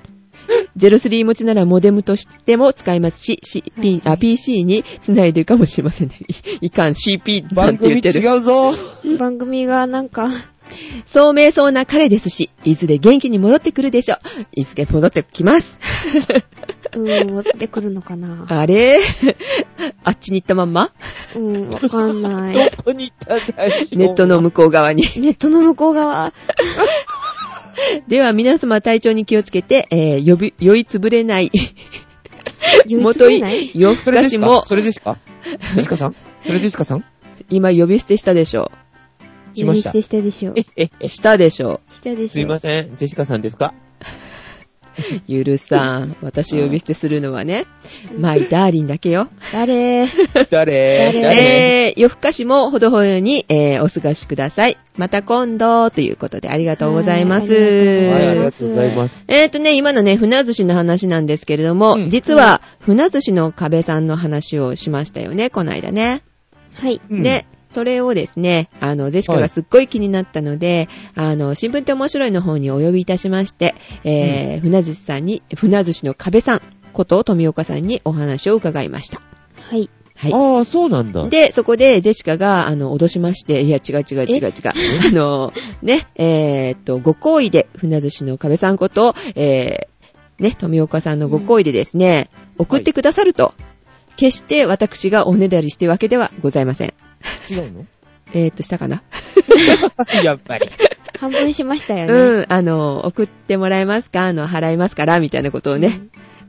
[0.78, 3.64] 03持ちならモデムとしても使えますし、C
[4.04, 6.18] はい PC に繋いでるかもしれませんね。
[6.62, 8.28] いいかん、CP な番組んて言ってる。
[8.28, 8.74] 違うぞ。
[9.18, 10.30] 番組がなんか、
[11.06, 14.20] 聡明そうな彼ですし、いずれ元気に戻ってくるでしょう。
[14.54, 15.80] いずれ戻ってきます。
[16.96, 18.46] うん、持ってくるのかな。
[18.50, 19.00] あれ？
[20.04, 20.92] あっちに行ったまんま？
[21.36, 22.54] うん、わかんない。
[22.54, 25.04] どこに行ったんだよネットの向こう側に。
[25.18, 26.34] ネットの向こう側？
[28.08, 31.52] では皆様体調に気をつけて、えー、呼び、酔いつぶれない。
[32.88, 33.72] 酔いつ元いぶれない？
[33.74, 34.30] 夜更それですか？
[34.30, 35.18] かしも、それですか
[35.76, 36.16] デスカさん？
[36.46, 37.06] それですかさん？
[37.50, 38.72] 今呼び捨てしたでしょ
[39.54, 40.54] しました呼び捨てしたでしょう。
[40.76, 42.96] え、え、したでしょしたでしょすいません。
[42.96, 43.74] ジェシカさんですか？
[45.26, 46.16] ゆるさん。
[46.22, 47.66] 私呼び捨てするのはね、
[48.20, 49.28] マイダーリンだけよ。
[49.52, 50.06] 誰？
[50.06, 50.50] 誰？
[50.52, 54.78] 誰誰えー、夜更かしもほどほどに、えー、お過ごしください。
[54.98, 57.52] また今度、ということでありがとうございます。
[57.52, 59.24] はい、ありあがとうございます。
[59.28, 66.22] えーとね、今のね、船寿司の話なんですけれども、うん実は、船寿司の壁さんの話をしましたよね、この間ね。
[66.76, 67.02] はい。
[67.10, 76.62] うんで、それをですね、あの、ジェシカがすっごい気になったので、あの、新聞って面白いの方にお呼びいたしまして、えー、船寿司さんに、船寿司の壁さん
[76.94, 79.22] こと富岡さんにお話を伺いました。
[79.70, 79.90] はい。
[80.16, 80.34] はい。
[80.34, 81.28] ああ、そうなんだ。
[81.28, 84.54] で、そこでジェシカが、あの、脅しまして、いや、違う違う違う違う。
[85.10, 93.56] あの、ね、えーっと、ご好意で、船寿司の壁さんこと、えー、ね、富岡さんのご好意でですね、送ってくださると、
[94.16, 96.94] 決して私がおねだりしてるわけではございません。
[97.50, 97.86] 違うの？
[98.34, 99.04] えーっと、したかな？
[100.24, 100.70] やっぱり。
[101.20, 102.14] 半分しましたよね。
[102.14, 104.26] うん、あの、送ってもらえますか？
[104.26, 105.20] あの、払いますから？
[105.20, 106.02] みたいなことをね。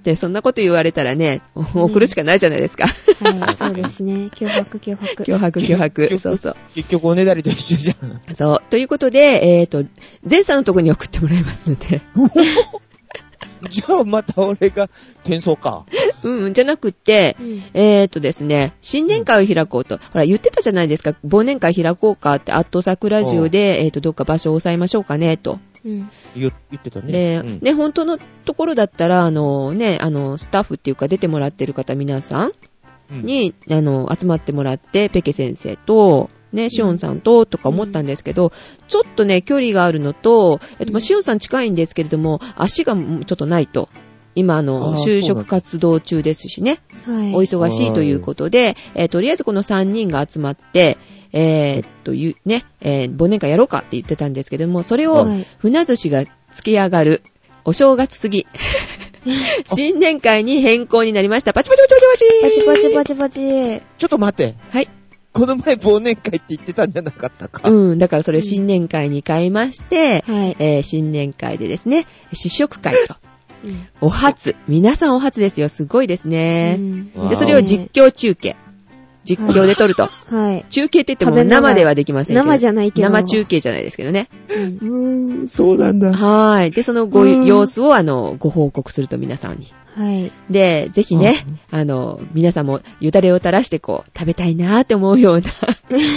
[0.03, 2.85] で、そんなこと言われたらね、送るしかないじゃないですか。
[3.23, 3.41] うん。
[3.41, 4.29] はい、そうですね。
[4.37, 5.23] 脅迫、脅迫。
[5.25, 6.19] 脅迫、脅迫。
[6.19, 6.57] そうそう。
[6.75, 8.35] 結局おねだりと一緒じゃん。
[8.35, 8.63] そう。
[8.71, 9.19] ということで、
[9.61, 9.83] えーっと、
[10.29, 12.03] 前さんのとこに送ってもらいますので。
[13.71, 14.89] じゃあまた俺が
[15.23, 15.87] 転送か。
[16.23, 19.99] うん、じゃなくって、うんえーっとですね、新年会を開こうと。
[19.99, 21.15] ほら、言ってたじゃないですか。
[21.27, 25.59] 忘年会開こうかって、アットサクラジオで、えーっと、どっか場所を押さえましょうかね、と。
[25.85, 26.09] うん。
[26.37, 27.13] 言言ってたね。
[27.13, 32.53] で、うんね、本当のところだったら、あの、ね、あの、スタッフっていうか出てもらってる方皆さん
[33.11, 38.53] うんに、あの、集まってもらって、ペケ先生と、ね、シオンさんと、とか思ったんですけど、
[38.89, 43.89] ちょっとね、距離があるのと、えっと、まあ、シオンさん近いんですけれども、足がちょっとないと。
[44.37, 47.35] 今、あの、就職活動中ですしね、はい。
[47.35, 50.99] お忙しいということで、えーとりあえずこの3人が集まって、
[51.33, 57.23] えーっと、いうね、えー忘年会やろうかって言ってたんですけども、それをはい船寿司が付け上がる
[57.65, 58.47] お正月過ぎ、
[59.67, 61.53] 新年会に変更になりました。
[61.53, 63.85] パチパチパチパチパチパチパチパチパチ。
[63.99, 64.57] ちょっと待って。
[64.71, 64.89] はい。
[65.35, 67.69] この前忘年会って言ってたんじゃなかったか。
[67.69, 70.57] うん、だからそれを新年会に変えまして、はい。
[70.61, 73.17] えー新年会でですね、試食会と。
[73.65, 74.55] うんお初。
[74.69, 75.69] 皆さんお初ですよ。
[75.69, 76.79] すごいですね。
[77.17, 78.57] わで、それを実況中継。
[79.25, 80.07] 実況で撮ると。
[80.07, 80.65] はい。
[80.69, 82.47] 中継って言っても食べながら生ではできませんけど。
[82.47, 83.09] 生じゃないけど。
[83.09, 84.29] 生中継じゃないですけどね。
[84.51, 86.13] うんうーん、そうなんだ。
[86.13, 86.71] はーい。
[86.71, 89.73] で、そのごうん様子を、あの、ご報告すると皆さんに。
[89.97, 90.33] はい。
[90.51, 95.45] で、ぜひね、あの、皆さんもよだれを垂らしてこう、食べたいなーって思うような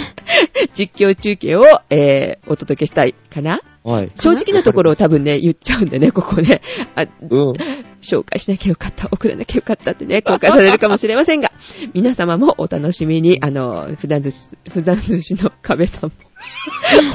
[0.74, 3.62] 実況中継を、えー、お届けしたいかな？
[3.84, 4.12] はい。
[4.16, 6.62] 正直なところを多分ね、言っちゃうんでね、ここね。
[6.96, 7.54] あ、うん。
[8.02, 11.52] 紹介しなきゃよかった、送らなきゃよかったってね、後悔されるかもしれませんが、
[11.94, 16.12] 皆様もお楽しみに、あの、普段寿司、普段寿司の壁さんも、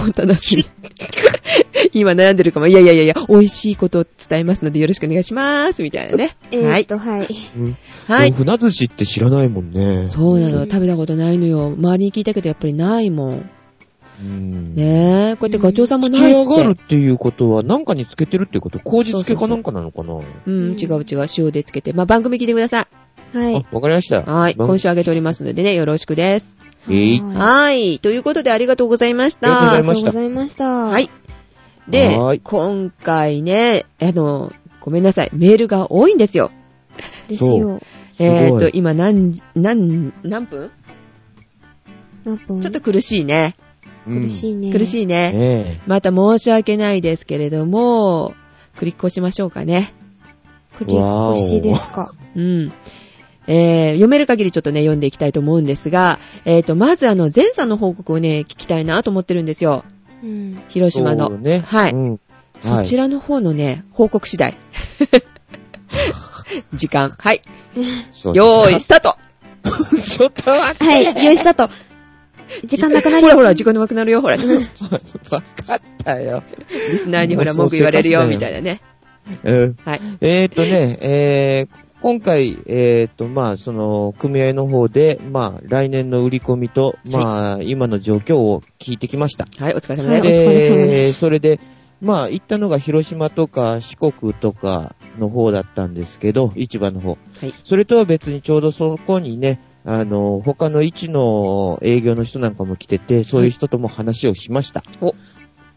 [0.17, 0.65] お楽しみ。
[1.93, 6.25] 今悩んでるかも、いやいやいやいや、美味しいことを伝えますのでよろしくお願いします、みたいなね。
[6.25, 6.33] はい。
[6.53, 7.27] えーっと、はい。
[7.57, 8.45] うんはいでも。
[8.45, 10.07] 船寿司って知らないもんね。
[10.07, 11.67] そうなの、食べたことないのよ。
[11.77, 13.51] 周りに聞いたけどやっぱりないもん。
[14.23, 14.75] うん。
[14.75, 16.45] ねえ、こうやってガチョウさんも付ないって。
[16.45, 18.79] け上がるっていうことは、何かにつけてるってこと？
[18.79, 20.19] 麹漬けかなんかなのかな？
[20.47, 21.93] うん、違う違う、塩でつけて。
[21.93, 22.89] まあ、番組聞いてくださ
[23.33, 24.21] はいあ。、わかりました。
[24.21, 24.23] い。
[24.25, 24.55] はい。
[24.55, 26.57] 番今週あげておりますのでね、よろしくです。
[26.91, 27.99] えいはいはい。
[28.01, 29.75] ということでありがとうございました。
[29.77, 30.69] ありがとうございましたありがとうございました。
[30.69, 31.11] はい。
[31.89, 36.51] で今回ね、あの、ごめんなさい、メールが多いんですよ。
[37.29, 37.81] ですよ。
[38.19, 40.71] えっ、と、すごい今何、何、何分？
[42.25, 42.61] 何分？
[42.61, 43.55] ちょっと苦しいね。
[44.07, 44.73] うん苦しいね。
[44.73, 45.33] 苦しいね。
[45.33, 48.35] ねまた申し訳ないですけれども、
[48.77, 49.93] クリックをしましょうかね。
[50.77, 52.13] クリックしですか。
[52.35, 52.73] うん。
[53.47, 59.85] えー、読める限りちょっとね、読んでいきたいと思うんですが、えっ、と、まずあの、前さんの報告をね、聞きたいなと思ってるんですよ。
[60.23, 60.63] うん。
[60.69, 61.31] 広島の。
[61.31, 61.61] ね。
[61.61, 62.21] はいうん
[62.63, 64.57] そちらの方のね、報告次第。
[66.73, 67.11] 時間。
[67.11, 67.43] はい。
[68.33, 69.17] よーい、スタート
[70.01, 70.85] ちょっと待って。
[70.85, 71.71] はい、よいスタート。
[72.65, 74.37] 時間なくなりほらほら、時間なくなるよ、ほら。
[74.37, 74.49] リわ
[75.41, 76.43] かったよ。
[76.99, 78.81] スナーにほら、文句言われるよ、みたいなね。
[79.43, 79.77] うん。
[79.85, 80.01] はい。
[80.21, 89.47] えーっとね、えー、今回、えーっと、まあ、その、組合の方で、まあ、来年の売り込みと、まあ、今の状況を聞いてきました。
[89.57, 90.75] はい、お疲れ様はいです。
[90.75, 91.61] でで、それで、
[92.01, 97.11] まあ、行ったのが広島とか四国とかの方だったんですけど、市場の方。
[97.11, 97.15] は
[97.47, 104.83] いそれとは別にちょうどそこにね、あの、他の市の営業の人なんかも来てて、そういう人とも話をしました。
[105.01, 105.15] お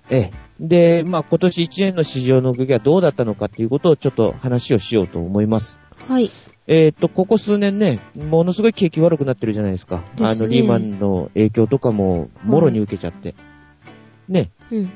[0.10, 0.32] ええ。
[0.60, 5.85] で、まあ、今年1年の市場の動きはどうだったのかっていうことをちょっと話をしようと思います。
[6.08, 6.32] はい。
[6.68, 10.04] えーっと、ここ数年ね、ものすごい景気悪くなってるじゃないですか。
[10.16, 13.36] ですねあの、リーマンの影響とかも、もろに受けちゃって。
[14.28, 14.50] ね。
[14.72, 14.92] うん。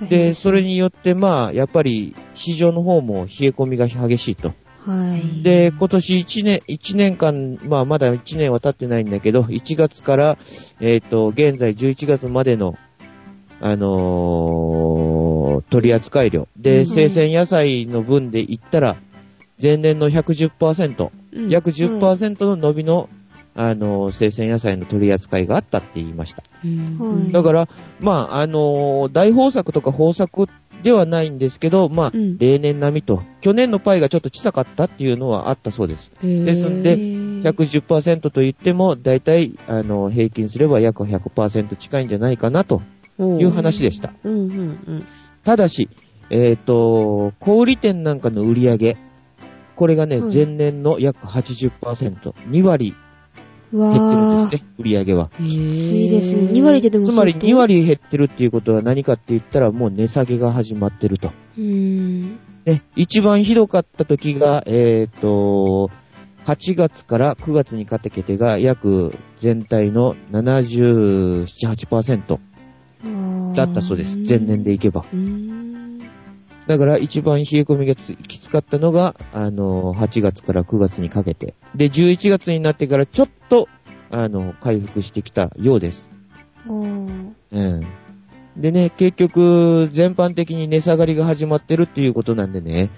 [0.00, 4.54] で、ですそれによって、まあ、やっぱり、市場の方も冷え込みが激しいと。
[4.86, 5.42] はい。
[5.42, 10.38] で、今年1年、一年間、まあ、まだ1年は経ってないんだけど、1月から、
[10.80, 12.76] えっ、と、現在11月までの、
[13.60, 16.48] あのー取り扱い量。
[16.56, 18.96] で、うん生鮮野菜の分で言ったら、
[19.62, 21.48] 前年の110%、うん。
[21.48, 23.08] 約10%の伸びの、
[23.54, 26.42] あのー生鮮野菜の取り扱いがあったって言いました。
[26.64, 26.98] うん。
[26.98, 27.32] はい。
[27.32, 27.68] だから、
[28.00, 30.48] まあ、あのー大豊作とか豊作
[30.82, 32.38] ではないんですけど、まあ、うん。
[32.38, 36.10] 例年並みと、去年のパイがちょっと小さかったっていうのはあったそうです。
[36.22, 42.82] ですんでへー110%と言っても、だいたい、あの、平均すれば約100%近いんじゃないかなと
[43.18, 44.12] いう話でした。
[45.44, 45.88] ただし、
[46.30, 48.96] えっ、と、小売店なんかの売り上げ、
[49.82, 51.72] これがね、うん前年の約80%、
[52.50, 52.94] 2割
[53.72, 55.30] う減ってるんわですね、売り上げは。
[55.40, 56.42] へーいいですね。
[56.52, 57.54] 2割ででもつまり相当2。
[57.54, 61.32] 割減ってるっていうことは何かって言ったらもう値下げが始まってると。
[61.58, 62.38] うーん。
[62.64, 65.90] ね、一番ひどかった時が、えっ、と、
[66.44, 71.42] 8月から9月にかけてが約全体の77、
[71.88, 72.38] 8%
[73.56, 74.16] だったそうです。
[74.16, 75.04] 前年でいけば。
[75.12, 75.51] うーん。
[76.66, 81.54] だから一番冷え込みがつきつかったのが、あの、8月から9月にかけて。
[81.74, 83.68] で、11月になってからちょっと、
[84.10, 86.10] あの、回復してきたようです。
[87.50, 87.80] うん。
[88.56, 92.90] でね、結局、全般的に値下がりが始まってるっていうことなんでね、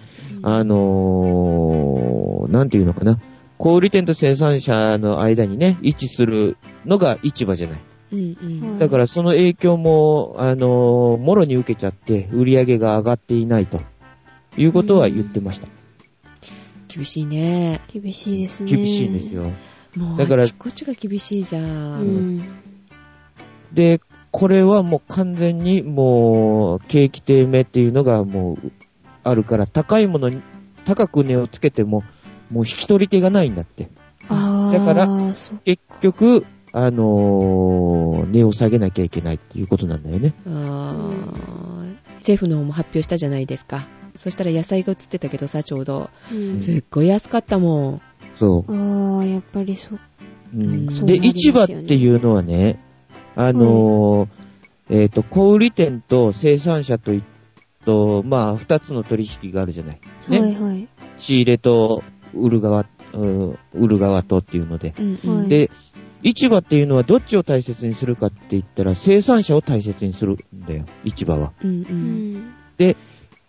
[0.42, 3.18] あのー、なんていうのかな。
[3.56, 7.80] 小売店と生産者の間にね、位置するのが市場じゃない。
[8.14, 13.80] うんうんはいだからその影響も、あのーもろに受けちゃって、売り上げが上がっていないと
[14.56, 15.68] いうことは言ってました。
[16.88, 17.80] 厳しいね。
[17.92, 18.70] 厳しいですね。
[18.70, 19.34] 厳しいんです。
[19.34, 19.50] よ。
[19.96, 21.60] もう、だからあちこちが厳しいじゃ。
[21.60, 22.44] うんん。
[23.72, 24.00] で、
[24.30, 28.72] これはもう完全にもう、景気低迷っていうのがもう、
[29.22, 30.42] あるから、高いものに、
[30.84, 32.04] 高く値をつけても、
[32.50, 33.88] もう引き取り手がないんだって。
[34.28, 40.34] だからそ結局、あのー値を下げなきゃいけないっていうことなんだよね。
[40.44, 43.86] あー政府の方も発表したじゃないですか。
[44.16, 46.10] そしたら野菜が映ってたけどさ、ちょうど。
[46.32, 48.02] うんすっごい安かったもん。
[48.32, 48.72] そう。
[48.72, 50.00] あー、やっぱりそう。
[50.52, 52.80] うんで、そうなります市場っていうのはね、
[53.36, 54.28] あのー
[54.90, 57.22] えっ、と、小売店と生産者とい、
[57.84, 60.00] と、まあ、二つの取引があるじゃない。
[60.28, 60.40] ね。
[60.40, 60.88] はいはい。
[61.18, 62.02] 仕入れと
[62.34, 64.92] 売る側、うん売る側とっていうので。
[64.98, 65.70] うんうんはいで、
[66.24, 71.52] 市場っていうのはどっちを大切にするかって言ったら、生産者を大切にするんだよ、市場は。
[71.62, 71.86] うんう。
[71.88, 72.54] うんん。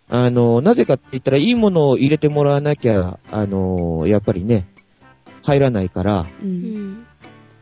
[0.08, 4.66] あの、なぜかって言ったら、いいものを入れてもらわなきゃ、あの、やっぱりね、
[5.42, 6.44] 入らないから、う。
[6.44, 7.06] うんん。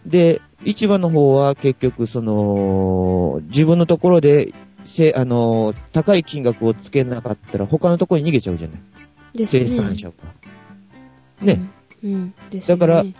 [0.04, 4.52] で、市場の方は結局、その、自分のところで、
[4.84, 8.80] せ、あの、高い金額をつけなかったら、他のところに逃げちゃうじゃない。
[9.34, 9.66] ですね。
[9.66, 10.14] 生産者が。
[11.40, 11.60] ね。
[12.02, 12.34] うん。
[12.50, 13.14] ですよねだから、ん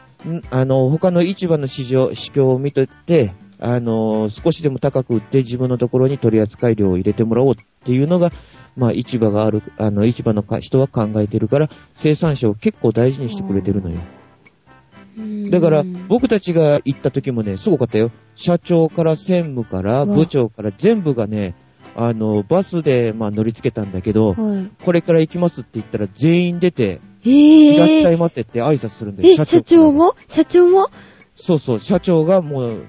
[0.50, 8.30] あの、他の市場の市場、市況を見とって、あの、少しでも高く売って自分のところに取扱い量を入れてもらおうっていうのが、
[8.76, 13.96] まあ、市場がある、あの、市場のか人は考えてるから、生産者を結構大事にしてくれてるのよ。
[13.96, 18.10] うんだから、僕たちが行った時もね、すごかったよ。
[18.34, 21.54] 社長から専務から部長から全部がね、
[21.94, 24.84] あの、バスで、まあ、乗り付けたんだけど、はい。
[24.84, 28.14] これから行きますって言ったら全員出て、えいらっしゃー。
[28.14, 29.30] いませって挨拶するんだよ。
[29.30, 30.14] え、社長も？
[30.28, 30.88] 社長も？
[31.34, 32.86] そうそう、社長がもう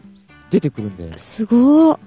[0.52, 1.12] 出てくるんだよ。
[1.18, 2.00] すごー。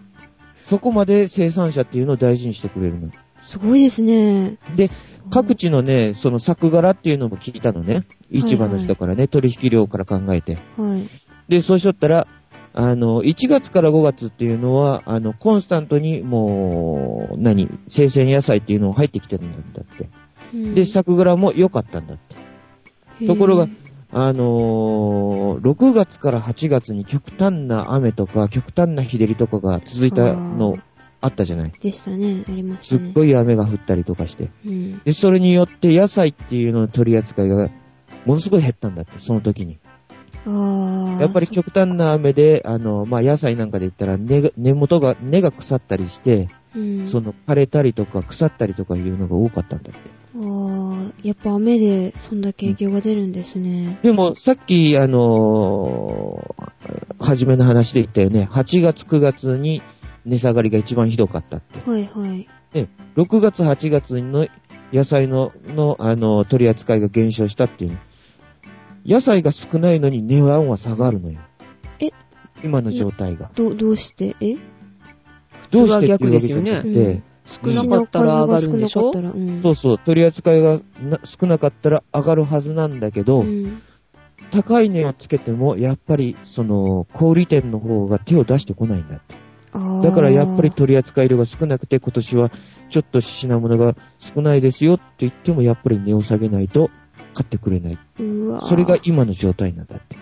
[0.64, 3.10] そこまで生産者っていうのを大事にしてくれるの。
[3.40, 4.58] すごいですね。
[4.76, 4.88] で、
[5.30, 8.06] 各地のね、その作柄っていうのも聞いたのね。
[8.30, 10.58] 市場の人からね、取引量から考えて。
[10.76, 11.08] はい。
[11.48, 12.26] で、そうしとったら、
[12.74, 20.08] あの、1月から5月っていうのは、あの、コンスタントにもう、何、生鮮野菜っていうのを入ってきてるんだって。
[20.52, 22.18] うんで、作柄も良かったんだっ
[23.18, 23.26] て。
[23.26, 23.66] ところが
[24.10, 30.78] あのー6月から8月に極端な雨とか、極端な日照りとかが続いたの
[31.20, 31.72] あったじゃない。
[31.72, 32.44] でしたね。
[32.48, 33.10] ありましすたね。
[33.10, 34.50] っごい雨が降ったりとかして。
[34.64, 34.98] うん。
[35.04, 37.68] で、それによって野菜っていうのの取り扱いが、
[38.24, 39.78] ものすごい減ったんだって、その時に。
[41.20, 47.08] やっぱり極端な雨で、あの、まあ、野菜なんかで言ったら根が、根元が、根が腐ったりして、うん。
[47.08, 50.17] その枯れたりとか腐ったりとかいうのが多かったんだって。
[50.34, 51.12] あー。
[51.22, 53.98] やっぱ雨でそんだけ影響が出るんですね。
[54.02, 56.68] でも、さっき、あのー
[57.20, 59.82] 初めの話で言ったよね、8月9月に
[60.24, 61.90] 値下がりが一番ひどかったって。
[61.90, 62.48] はいはい。
[63.16, 64.46] 6月8月の
[64.92, 67.98] 野菜の、の、あの、取り扱いが減少したっていう。
[69.04, 71.40] 野菜が少ないのに値段は下がるのよ。
[71.98, 72.10] え？
[72.62, 73.50] 今の状態が。
[73.54, 74.36] ど、どうして？
[74.40, 74.56] え？
[75.70, 79.10] どうしてっていうわ少なかったら上がるんでしょ？
[79.12, 79.62] うん。
[79.62, 83.82] そうそう、取り扱いがな少なかったら上がるはずなんだけど、うん。
[84.50, 89.36] 高い値をつけても、やっぱり、その、小売店の方が手を出してこないんだって。
[90.02, 92.50] だからやっぱり取り扱い量が少なくて、今年は
[92.88, 96.90] ちょっと品物が少ないですよって言っても、やっぱり値を下げないと
[97.34, 97.98] 買ってくれない。
[98.62, 100.16] それが今の状態なんだって。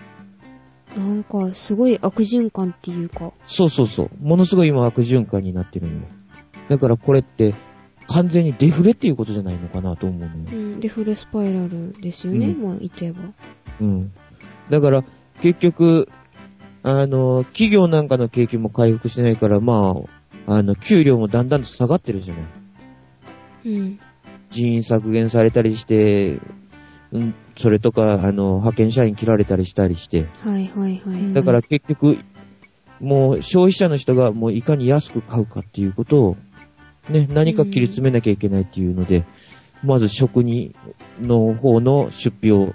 [0.99, 3.31] なんか、すごい悪循環っていうか。
[3.45, 4.09] そうそうそう。
[4.19, 5.99] ものすごい今悪循環になってるのよ。
[6.69, 7.55] だからこれって、
[8.07, 10.55] 完全にデフレっていうことじゃないのかなと思うのよう。
[10.77, 10.79] ん。
[10.79, 12.47] デフレスパイラルですよね。
[12.47, 13.21] うんもう言っちゃえば。
[13.81, 14.11] うん。
[14.69, 15.03] だから、
[15.41, 16.09] 結局、
[16.83, 19.93] あの、企業なんかの景気も回復してないから、ま
[20.47, 22.45] あ、あの、給料もだんだんと下がってるじゃない。
[23.65, 23.99] うん。
[24.49, 26.39] 人員削減されたりして、
[27.11, 30.27] うん、それとか、あの、派遣社員切られたりしたりして。
[30.39, 31.33] はいはいはい。
[31.33, 32.17] だから結局、
[32.99, 36.37] もう消費者の人がもういかに安く買うかっていうことを、
[37.09, 39.25] ね、何か切り詰めなきゃいけないっていうので、
[39.83, 40.75] まず職人
[41.21, 42.73] の方の出費を、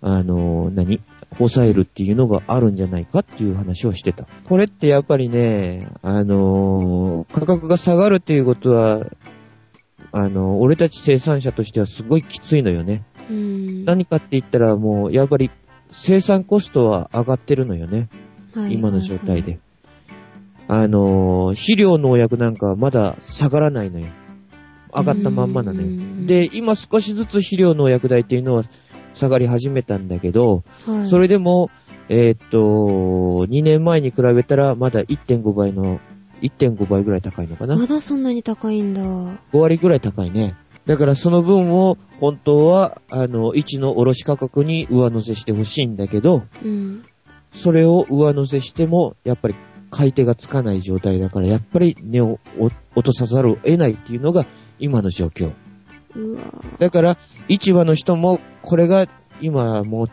[0.00, 1.00] あの、何
[1.38, 4.26] 抑えるっていうのがあるんじゃないかっていう話をしてた。
[4.44, 9.06] これってやっぱりね、あの、価格が下がるっていうことは、
[10.12, 13.04] あの、俺たち生産者としてはすごいきついのよね。
[13.30, 13.84] うん。
[13.84, 15.50] 何かって言ったらもう、やっぱり
[15.92, 18.08] 生産コストは上がってるのよね。
[18.54, 19.60] はい今の状態で。。
[20.72, 24.06] あのー、肥料農薬なんかはまだ下がらないのよ。
[24.94, 26.26] 上がったまんまなのようん。
[26.28, 28.62] で、今少しずつ肥料農薬代っていうのは
[29.12, 31.70] 下がり始めたんだけど、はい、それでも、
[32.08, 32.58] えーっと、
[33.46, 35.98] 2年前に比べたらまだ1.5倍の、
[36.40, 37.76] 1.5倍ぐらい高いのかな。
[37.76, 39.02] まだそんなに高いんだ。
[39.02, 40.54] 5割ぐらい高いね。
[40.86, 47.02] だからその分を本当は、あの、1の卸価格に上乗せしてほしいんだけど、うん。
[47.52, 49.56] それを上乗せしても、やっぱり
[49.90, 52.72] 買い手がつかない状態だから、やっぱり値を落
[53.02, 54.46] とさざるを得ないっていうのが
[54.78, 55.52] 今の状況。
[56.78, 57.16] だから、
[57.48, 59.06] 市場の人も、これが
[59.40, 60.08] 今もう、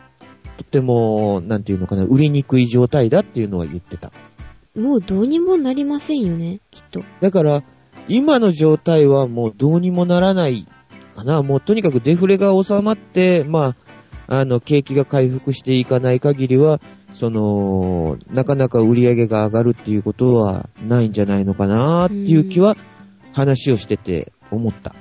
[0.56, 4.12] とても、なんていうのかな、売りにくい状態だっていうのは言ってた。
[4.76, 7.02] もうどうにもなりませんよね、きっと。
[7.20, 7.62] だから、
[8.08, 10.66] 今の状態はもうどうにもならない
[11.14, 11.42] かな。
[11.42, 13.74] もうとにかくデフレが収まって、ま
[14.28, 16.80] あ、あの、景気が回復していかない限りは、
[17.18, 22.76] その、なかなか売り上げが上がるっていうことはないんじゃないのかなっていう気は
[23.32, 24.94] 話をしてて思った。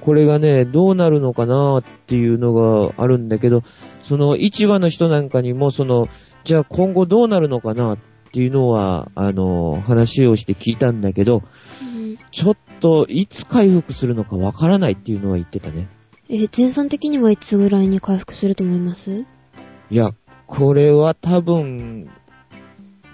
[0.00, 3.64] これがね、どうなるのかなっていうのがあるんだけど、
[4.04, 6.08] その市場の人なんかにも、その、
[6.44, 7.98] じゃあ今後どうなるのかなっ
[8.32, 11.42] ていうのは、あの、話をして聞いたんだけど、
[11.82, 15.88] うんちょっといつ回復するのかわからないっていうのは言ってたね。
[16.28, 19.24] え、全産的にはいつぐらいに回復すると思います？
[19.90, 20.10] いや、
[20.46, 22.08] これは多分、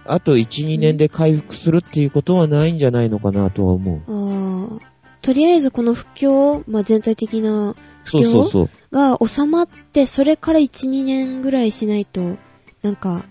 [0.05, 4.73] あと1、2年で回復するっていうことはないんじゃないのかなとは思う。
[4.73, 4.93] ああ。
[5.23, 8.71] とりあえずこの不況、まあ、全体的な不況そうそうそう。
[8.91, 12.37] が収まって、それから1、2年ぐらいしないと、
[12.83, 13.25] なんか、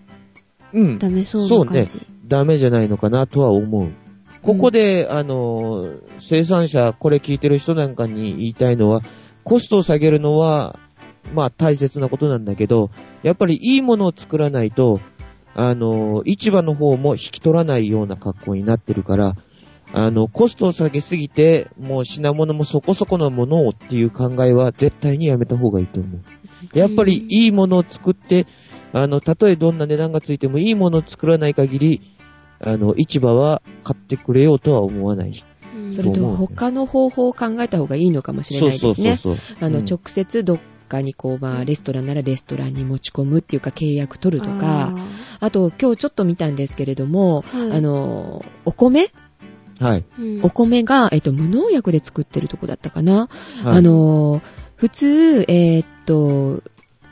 [0.73, 0.99] うん。
[0.99, 2.07] ダメそうそうねな感じ。。
[2.27, 3.91] ダメじゃないのかなとは思う。
[4.41, 5.89] ここで、あの、
[6.19, 9.01] 生産者、これ聞いてる人なんかに言いたいのは、
[9.43, 10.79] コストを下げるのは、
[11.33, 12.89] まあ大切なことなんだけど、
[13.23, 14.99] やっぱりいいものを作らないと、
[15.53, 19.35] あの、市場の方も引き取らないような格好になってるから、
[19.93, 26.21] あの、コストを下げすぎて、もう品物もそこそこのものをっていう考えは絶対にやめた方がいいと思う。
[26.77, 28.47] やっぱりいいものを作って、
[28.93, 32.01] あの、たとえどんな値段がついてもいいものを作らない限り、
[32.63, 35.29] あの、市場は買ってくれようとは思わない。
[35.29, 38.93] うんそれと他の方法を考えた方がいいのかもしれないですね。
[38.93, 39.57] そうそうそうそう。
[39.65, 40.59] あの、うん直接どっ
[40.91, 44.93] かにこう、まあ、レストランならレストランに持ち込むっていうか契約取るとか、
[45.39, 49.07] あと今日ちょっと見たんですけれども、はいあの、お米？
[49.79, 50.05] はい。
[50.19, 53.29] うんお米が、えっと、無農薬で作ってるとこだったかな？
[53.63, 54.41] はいあ、の、
[54.75, 56.61] 普通、えーっと、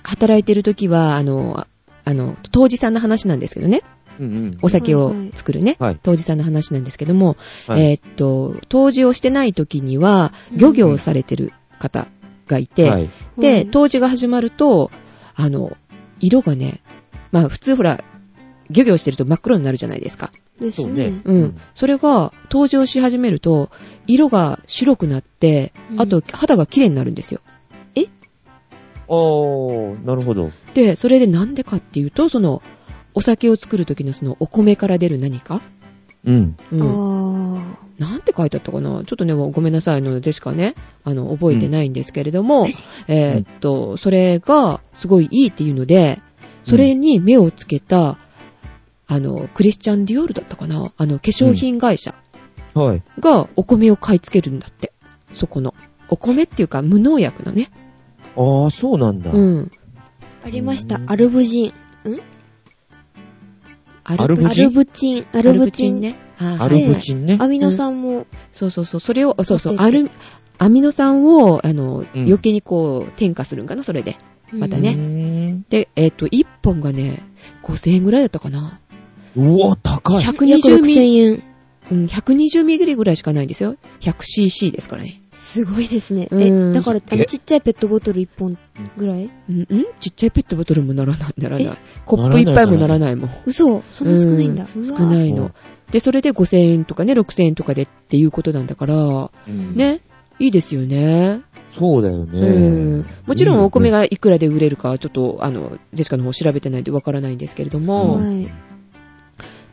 [0.03, 1.67] 働いてる時は、あの、あ
[2.03, 3.81] あの、当時さんの話なんですけどね。
[4.19, 4.57] うんうん。
[4.61, 5.77] お酒を作るね。
[5.79, 12.07] はい当時さんの話なんですけども、はいえーっと、当時をしてない時には、漁業をされてる方
[12.49, 13.09] がいて、はい。
[13.37, 14.91] で、当時が始まると、
[15.35, 15.77] あの、
[16.19, 16.81] 色がね、
[17.31, 18.03] まあ普通ほら、
[18.69, 20.31] 漁業してると真っ黒になるじゃないですか。
[20.59, 21.21] ですそうねね。
[21.23, 21.35] うん。
[21.35, 23.69] うんそれが、登場し始めると、
[24.05, 27.39] 色が白くなって、うんあと肌が綺麗になるんですよ。
[29.11, 30.51] おー、なるほど。
[30.75, 32.61] で、それでなんでかっていうと、その、
[33.15, 35.61] お酒を作る時のそのお米から出る何か？
[36.25, 36.55] うん。
[36.71, 36.79] うん。
[37.99, 39.03] あなんて書いてあったかな？
[39.05, 42.67] ちょっとね、ごめんなさい、あの、ジェシカね、あの、覚えてないんですけれども、
[43.07, 46.21] えーっと、それがすごいいいっていうので、
[46.63, 48.17] それに目をつけた、
[49.07, 50.91] あの、クリスチャン・ディオールだったかな？
[50.95, 52.15] あの、化粧品会社
[52.73, 53.03] はい。
[53.19, 54.93] がお米を買い付けるんだって。
[55.33, 55.73] そこの。
[56.09, 57.69] お米っていうか無農薬のね。
[58.35, 59.31] あー、そうなんだ。
[59.31, 59.63] うん。
[59.63, 59.69] ー
[60.45, 60.99] ありましたう。
[60.99, 61.73] んアルブジン。
[64.17, 65.25] アアルブジンアルブチン。
[65.33, 65.99] アルブチン。
[65.99, 66.15] ね。
[66.39, 67.37] あアルブチンね。
[67.39, 68.99] アミノ酸も、そうそうそう。
[68.99, 69.75] それを、そうそう。
[69.77, 70.09] アル、
[70.57, 74.17] アミノ酸を、あの、うん余計にこう、添加するんかな、それで。
[74.51, 77.21] またねうーんで、えっ、と、1本がね、
[77.63, 78.79] 5000円ぐらいだったかな。
[79.35, 80.25] うわ、高い。
[80.25, 81.43] 約120ミ6000リ、円。
[81.91, 83.75] うん、120ミリぐらいしかないんですよ。
[84.01, 85.21] 100cc ですからね。
[85.31, 86.27] すごいですね。
[86.29, 87.25] うんえ、だから、あの、え？
[87.25, 88.57] ちっちゃいペットボトル1本
[88.97, 89.29] ぐらい？
[89.49, 89.67] うん、ん？
[89.99, 91.77] ちっちゃいペットボトルもならない、ならない。
[92.05, 93.29] コップ一杯もならないもん。
[93.45, 94.67] 嘘そんな少ないんだ。
[94.75, 95.51] うん少ないの。
[95.91, 99.75] で、それで5000円とかね、6000円とかでっていうことなんだから、うん。
[99.75, 100.01] ね、
[100.39, 101.41] いいですよね。
[101.77, 102.39] そうだよね。
[102.39, 103.05] うん。
[103.25, 103.99] もちろんお米が。
[103.99, 108.51] がいくらで売れるかはちょっと、あの、ジェシカの方調べてないんでわからないんですけれども、うんはい。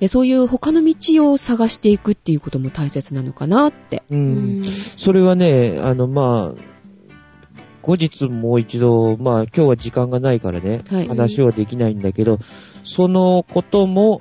[0.00, 4.02] で、そういう他の道を探していくっていうことも大切なのかなって。
[4.10, 4.14] う。
[4.14, 4.62] うんん。
[4.62, 6.62] それはね、あの、まあ、
[7.82, 12.40] 後日もう一度、まあ、今日は時間がないからね、はい話はできないんだけど、
[12.84, 14.20] そのことも、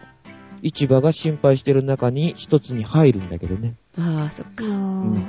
[0.62, 3.76] 市場が心配してる中に一つに入るんだけどね。
[3.98, 4.64] ああ、そっか。
[4.64, 5.24] あー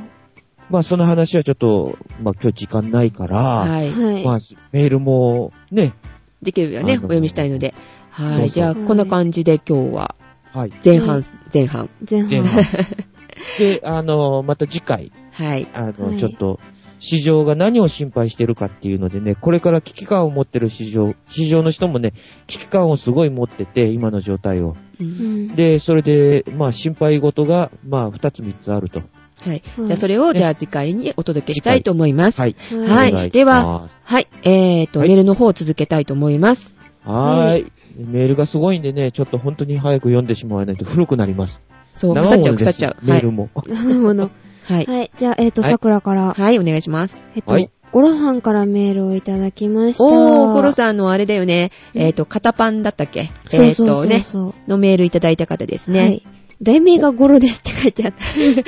[0.69, 3.91] まあ、その話はちょっと、まあ、今日時間ないから、はい。
[3.91, 4.25] はい。
[4.25, 4.39] まあ、
[4.73, 5.95] メールも、ね、
[6.43, 7.75] できればね、お読みしたいので。
[8.11, 8.51] はい。
[8.51, 10.15] じゃあ、こんな感じで今日は
[10.57, 10.73] はい。
[10.83, 11.91] 前半、はい前半。
[12.09, 12.29] 前半。
[12.31, 12.63] 前半。
[13.59, 15.69] で、あの、また次回、はい。
[15.75, 16.61] あの、はいちょっと、
[16.99, 22.15] 市場が何を心配してるかっていうのでね、これから危機感を持ってる市場、市場の人もね、
[22.47, 24.77] 危機感をすごい持ってて、今の状態を。
[24.99, 25.09] ううん
[25.53, 25.55] ん。
[25.55, 29.01] で、それで、まあ、心配事が、まあ、二つ三つあると。
[29.01, 29.49] はい。
[29.51, 32.41] はいじゃあ、それを、じゃあ次回にお届けしたいと思います。
[32.41, 32.57] はい。
[32.71, 34.29] はいでははい。
[34.43, 36.79] えーと、はいメールの方を続けたいと思います。
[37.05, 37.73] はーい。
[37.99, 41.61] メールがすごいんでね、ちょっと本当に早く読んでしまわないと古くなります。
[41.95, 42.97] そう、生腐っちゃう、腐っちゃう。
[42.97, 43.33] はいメール。
[43.33, 43.51] も。
[43.67, 44.31] 生もの。
[44.65, 44.85] はい。
[44.87, 45.11] はい。
[45.17, 47.25] じゃあ、えっ、と、はい桜から、はい、お願いします。
[47.35, 50.05] えっ、と、はいゴロさんからメールをいただきました。
[50.05, 51.71] おー、コロさんのあれだよね。
[51.95, 53.21] えっと、肩パンだったっけ？
[53.21, 54.25] えっそうそうそうとね。
[54.69, 56.23] のメールいただいた方ですねはい。。
[56.61, 58.25] 題名がゴロですって書いてあった。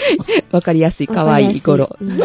[0.57, 1.97] わかりやすい、かわいいゴロ。
[2.01, 2.19] うん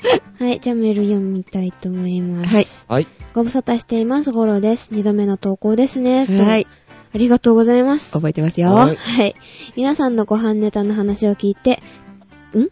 [0.38, 2.54] はい、じゃあメール読みたいと思います。
[2.54, 2.66] はい。
[2.88, 3.06] はい。
[3.34, 4.90] ご無沙汰しています、ゴロです。
[4.92, 6.26] 二度目の投稿ですね。
[6.26, 6.66] とはい。
[7.14, 8.12] ありがとうございます。
[8.12, 8.68] 覚えてますよ。
[8.68, 9.34] ははいはい。
[9.76, 11.80] 皆さんのご飯ネタの話を聞いて、
[12.54, 12.68] ん？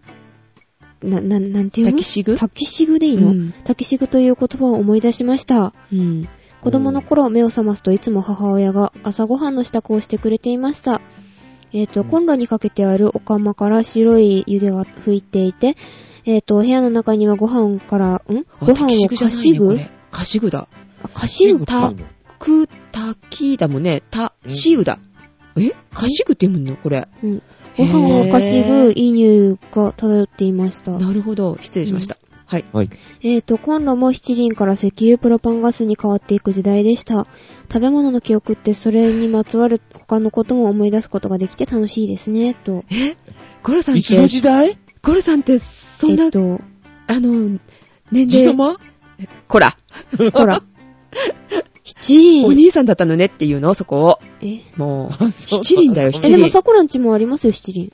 [1.09, 1.93] な、な、なんていうの？
[1.93, 5.73] タキシグタキシグでいいの、うんタキシグという言葉を思い出しました。
[5.93, 6.29] うん。
[6.61, 11.01] 子供の頃目を覚ますといつも母親が朝ごはんの支度をしてくれていました。
[11.73, 15.77] えっ、と、うんコンロにかけてあるお釜から白い湯気が吹いていて、
[16.27, 18.17] えっ、と、部屋の中にはご飯から、ん？
[18.17, 18.23] あ
[18.61, 19.79] ご飯をかしぐ？
[20.11, 20.69] かしぐだ。
[21.03, 21.93] あかしぐた？
[22.39, 24.03] く、たきだもんね。
[24.11, 24.99] た、しぐだ。
[25.57, 25.75] え？
[25.93, 26.77] かしぐって読むの？
[26.77, 27.07] これ。
[27.23, 27.43] うん。
[27.77, 30.93] ご飯をかしぐ、いい匂いが漂っていました。
[30.93, 31.59] なるほど。
[31.61, 32.17] 失礼しました。
[32.47, 32.65] はい。
[32.73, 32.91] はい。
[33.23, 37.27] えーと、コンロも七輪から石油プロパンガスに変わっていく時代でした。
[37.73, 42.85] 食べ物の記憶ってそれにまつわる他のことも思い出すことができて楽しいですね、と。
[42.91, 43.17] え？
[43.63, 44.79] ゴロさんっいつのて、時代？
[45.05, 46.61] ゴロさんって、そんな、えっと、
[47.07, 47.59] あの、
[48.11, 48.77] 年じ齢、様？
[49.49, 49.77] こら、
[50.33, 50.63] ほら。
[51.85, 52.47] 七輪。
[52.47, 54.19] お兄さんだったのねっていうの、そこを。
[54.43, 56.37] え、もう、七輪だよ、え七輪。
[56.39, 57.93] でも桜んちもありますよ、七輪。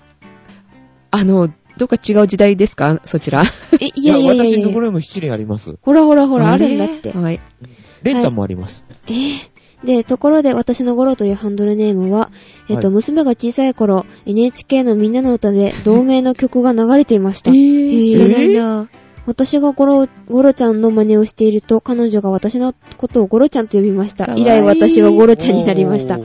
[1.10, 3.00] あの、どっか違う時代ですか？
[3.04, 3.42] そちら。
[3.80, 5.76] え、いいや、やいやいやいや私のところにも七輪あります。
[5.82, 7.10] ほらほらほら、あるんだって。
[7.10, 7.40] はい。
[8.02, 8.84] レンタもあります。
[9.08, 9.49] えー
[9.84, 12.30] で、ところで私のゴロというハンドルネームは、
[12.68, 17.50] えっと、はい娘が小さい頃、NHK のみんなの歌で同名の曲が流れていました。
[17.50, 18.88] ー知らないな
[19.26, 24.34] 私がゴロ、ゴロちゃんの真似をしていると、彼女が私のことをゴロちゃんと呼びました。
[24.34, 26.18] いい以来私はゴロちゃんになりました。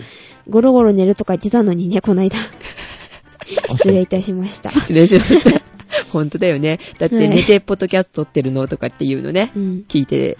[0.49, 2.37] ゴロゴロ寝るとか言ってたのにね、こないだ。
[3.69, 4.71] 失礼いたしました。
[4.71, 5.61] 失礼しました。
[6.11, 6.79] 本当だよね。
[6.99, 9.85] だってはい寝てポッドキャスト撮ってるのとかっていうのね、うん。
[9.87, 10.37] 聞いて、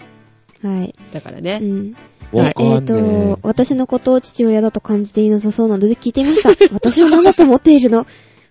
[0.62, 0.94] はい。
[1.10, 1.58] うだからね。
[1.58, 1.94] ん。
[2.32, 6.50] わかえっ、と、私のことを父親だと感じていなさそうなので聞いてみました。
[6.72, 8.06] 私は何だと思っているの？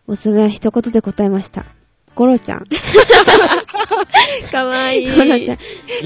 [0.08, 1.66] 娘は一言で答えました。
[2.16, 2.66] ゴロちゃん。
[4.52, 5.08] かわいい。
[5.08, 5.58] ゴロちゃん。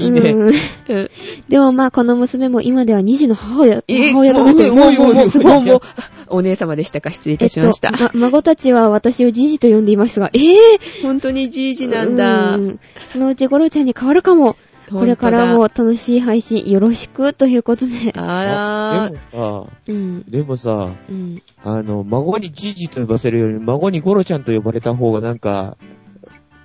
[0.02, 1.08] いいねうんうん
[1.48, 5.30] でもまあ、この娘も今では2児の母親、え母親となっています。
[5.30, 5.60] すごい。
[5.62, 5.80] もう
[6.28, 7.10] お姉様でしたか？
[7.10, 7.90] 失礼いたしました。
[7.92, 12.56] えっと、ま孫たちは私をじじと呼んでいますが、えぇ、本当にじいじー、なんだ。
[12.56, 14.56] うんそのうちゴロちゃんに変わるかも。
[14.90, 18.12] これからも楽しい配信よろしくということで。
[18.16, 20.22] あでもさ、うん。
[20.28, 21.42] でもさ、うん。
[21.62, 25.76] あの、孫にじいじと呼ばせるより、孫にゴロちゃんと呼ばれた方がなんか、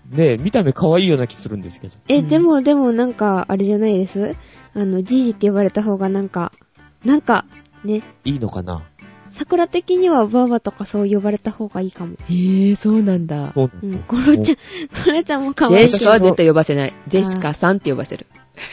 [0.09, 1.97] ねえ、見た目可愛いような気するんですけど。
[2.07, 4.36] え、うんでも、でもなんか、あれじゃないです？
[4.76, 6.51] あの、じいじって呼ばれた方がなんか、
[7.03, 7.45] なんか、
[7.84, 8.84] ね、いいのかな？
[9.36, 12.16] 桜的にはバーバとかそう呼ばれた方がいいかも。
[12.30, 12.70] ー。
[12.70, 13.52] へえ、そうなんだ。
[13.54, 14.04] そうん。
[14.08, 14.58] ゴロちゃん、
[15.06, 15.86] ゴロちゃんも可ジ愛い。
[15.86, 16.94] ェシカは絶対呼ばせない。
[17.10, 18.28] ジェシカさんって呼ばせる。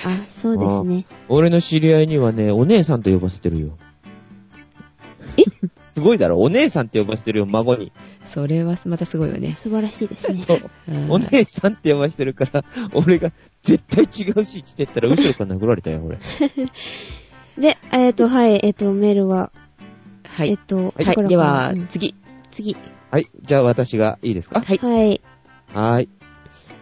[0.06, 1.04] あ、そうですね。
[1.28, 3.76] 俺の知り合いにはね、お姉さんと呼ばせてるよ。
[5.36, 5.42] え？
[5.68, 7.90] すごいだろお姉さんって呼ばせてるよ、孫に。
[8.24, 9.54] それはまたすごいよね。
[9.54, 10.40] 素晴らしいですね。
[10.40, 10.70] そう。
[10.88, 13.32] うんお姉さんって呼ばせてるから、俺が
[13.62, 16.18] 絶対違うしって言ったら後ろから殴られたよ、俺。
[17.58, 19.50] で、えっ、と、はい、えっ、と、メールは、
[20.36, 20.50] はい。
[20.50, 21.04] えっ、と、はい。
[21.04, 22.14] 桜では次。
[22.50, 22.76] 次。
[23.10, 23.26] はい。
[23.42, 24.60] じゃあ私がいいですか？
[24.60, 24.78] はい。
[24.78, 25.20] はい。
[25.74, 26.08] はーい。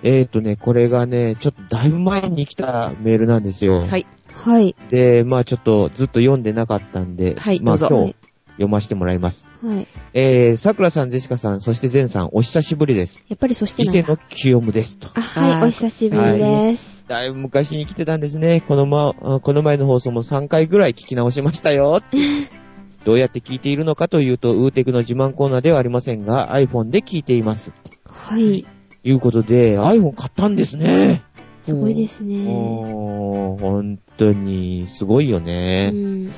[0.02, 3.80] えーとね、これがね、ちょっとだいぶ前に来たメールなんですよ。
[3.86, 4.06] はい。
[4.32, 4.74] はい。
[4.88, 8.14] で、まあちょっとずっと読んでなかったんで、まあはいどうぞ今日
[8.52, 9.46] 読ませてもらいます。
[9.62, 9.86] はい。
[10.14, 13.26] えー、桜さん、ジェシカさん、そしてゼンさん、お久しぶりです。
[13.28, 14.14] やっぱりそして伊勢なんだ？
[14.14, 15.08] の清夢ですと。
[15.14, 17.04] あ、はい、お久しぶりです。
[17.08, 18.60] だいぶ昔に来てたんですね。
[18.62, 22.00] このま、あこの前の放送も3回ぐらい聞き直しましたよ。
[23.04, 27.72] どうやって聞いているのかというと、ウーテクの自慢コーナーではありませんが、iPhone で聞いています。
[28.06, 28.66] はい。
[29.02, 31.22] いうことで、iPhone 買ったんですね。
[31.62, 32.46] すごいですね。
[32.48, 35.90] おー、本当に、すごいようね。
[35.90, 36.30] ん。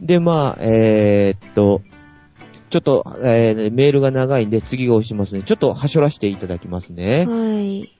[0.00, 1.82] で、まあ、えーっと、
[2.70, 5.42] ちょっと、えーメールが長いんで次が押しますね。
[5.42, 7.26] ちょっとはしょらせていただきますね。
[7.26, 7.95] はい。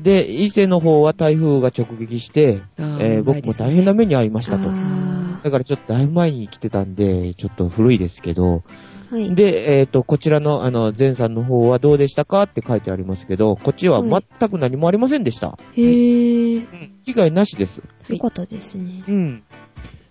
[0.00, 4.64] で、伊勢の方は台風が直撃して、えー僕も大変な目に遭いましたと。
[4.68, 8.58] あだからちょっとだいぶ前に来てたんで、ちょっと古いですけど。
[8.58, 8.62] ー
[9.10, 9.34] はい。
[9.34, 15.58] で、えーっと、こちらの、あの、前さんの方はどうでしたかって書いてありますけど、こっちは全く何もありませんでした。
[15.74, 16.56] へー。
[16.56, 16.92] うん。
[17.04, 17.82] 被害なしです。
[18.08, 19.02] よかったですね。
[19.08, 19.42] うん。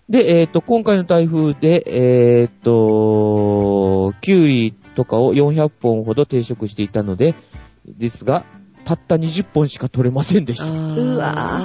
[0.08, 7.36] で、えっ、と、今回の台風で、えっ、と、キュウリとかを400本ほど定食していたので、
[7.86, 8.44] ですが、
[8.88, 10.72] たった20本しか取れませんでした。
[10.72, 11.60] うわ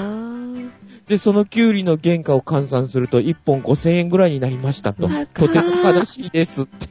[1.08, 5.08] で、そのキュウリの原価を換算すると1本5000円ぐらいになりましたと。
[5.34, 6.90] とても悲しいですって。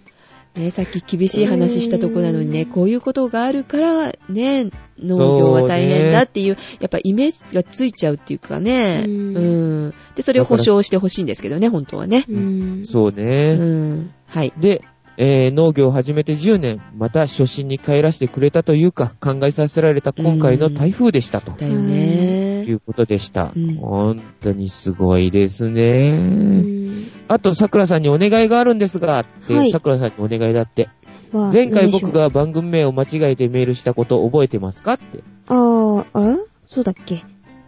[0.59, 9.95] ね、さっき厳しい話したとこなのにね、こういうことがあるから、ね、農業は大変だっていう、やっぱイメージがついちゃうっていうかね、ううんん。
[10.15, 12.25] で、それを保証してほしいんですけどね、本当はね。
[12.27, 12.87] うん。
[12.87, 13.53] そうね。
[13.53, 14.15] うん。
[14.29, 14.53] はい。
[14.59, 14.83] で、
[15.19, 21.53] えー農業を始めて10年、また初心に帰らせてくれたというか、考えさせられた今回の台風でしたと。
[21.53, 22.73] だよねい。
[22.73, 23.53] うことでした。
[23.55, 26.11] うん本当にすごいですね。
[26.11, 30.89] うんあと、桜さんにお願いがあるんですが、って、はい桜さんにお願いだって。
[31.33, 32.13] わ前回僕。
[32.13, 35.23] が番組名を間違えてメールしたこと覚えてますかって。
[35.49, 36.37] あー、あれ？
[36.67, 37.23] そうだっけ？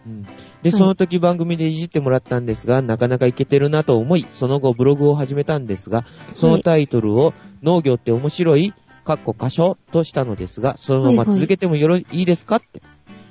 [0.05, 0.25] うん
[0.65, 12.81] で、はいその時番組でいじってもらったんですが、なかなかいけてるなと思い、その後ブログを始めたんですが、そのタイトルを、農業って面白い、かっこ歌唱としたのですが、そのまま続けてもよろ、いいですかって。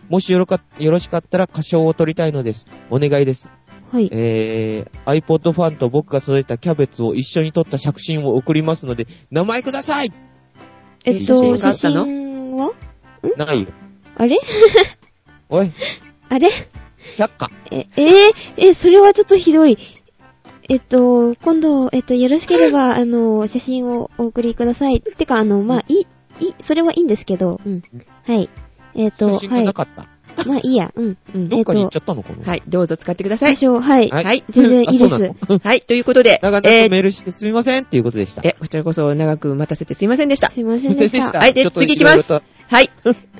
[0.08, 2.68] もしよろか、よろしかったら歌唱を取りたいのです。
[2.88, 3.48] お願いです。
[3.90, 4.08] はい。
[4.12, 10.12] えー、iPod ファンと僕が育てたキャベツを一緒に撮った写真を送りますので、名前ください
[11.04, 12.70] えっと、写真は？
[13.36, 13.68] ないよ。
[14.14, 14.38] あれ？
[15.50, 15.72] おい、
[16.28, 16.48] あれ？
[17.18, 17.50] 百科。
[17.70, 19.78] え、えー、え、それはちょっとひどい。
[20.68, 25.00] えっと、今度、えっと、よろしければ、あの、写真をお送りください。
[25.00, 26.06] てか、あの、まあ、いい、
[26.40, 27.82] いい、それはいいんですけど、うん。
[28.24, 28.48] はい。
[28.94, 29.60] えっと、写真はい。
[29.60, 30.06] がなかった。
[30.46, 31.16] まあ、いいや、うん。
[31.34, 31.48] うん。
[31.48, 32.44] どっかに行っちゃったのかな？
[32.44, 32.62] はい。
[32.66, 33.56] どうぞ使ってください。
[33.56, 34.08] 最初、はい。
[34.08, 34.44] はいはい。
[34.50, 35.58] 全然いいですあそうなの？
[35.58, 35.80] はい。
[35.80, 38.42] ということで、長々えメールしてすみませんっていうことでした。
[38.44, 40.50] え、こちらこそ長く待たせてすいませんでした。
[40.50, 41.38] すいませんでした。
[41.38, 42.90] はいでちょっと次行きますいろいろとはい。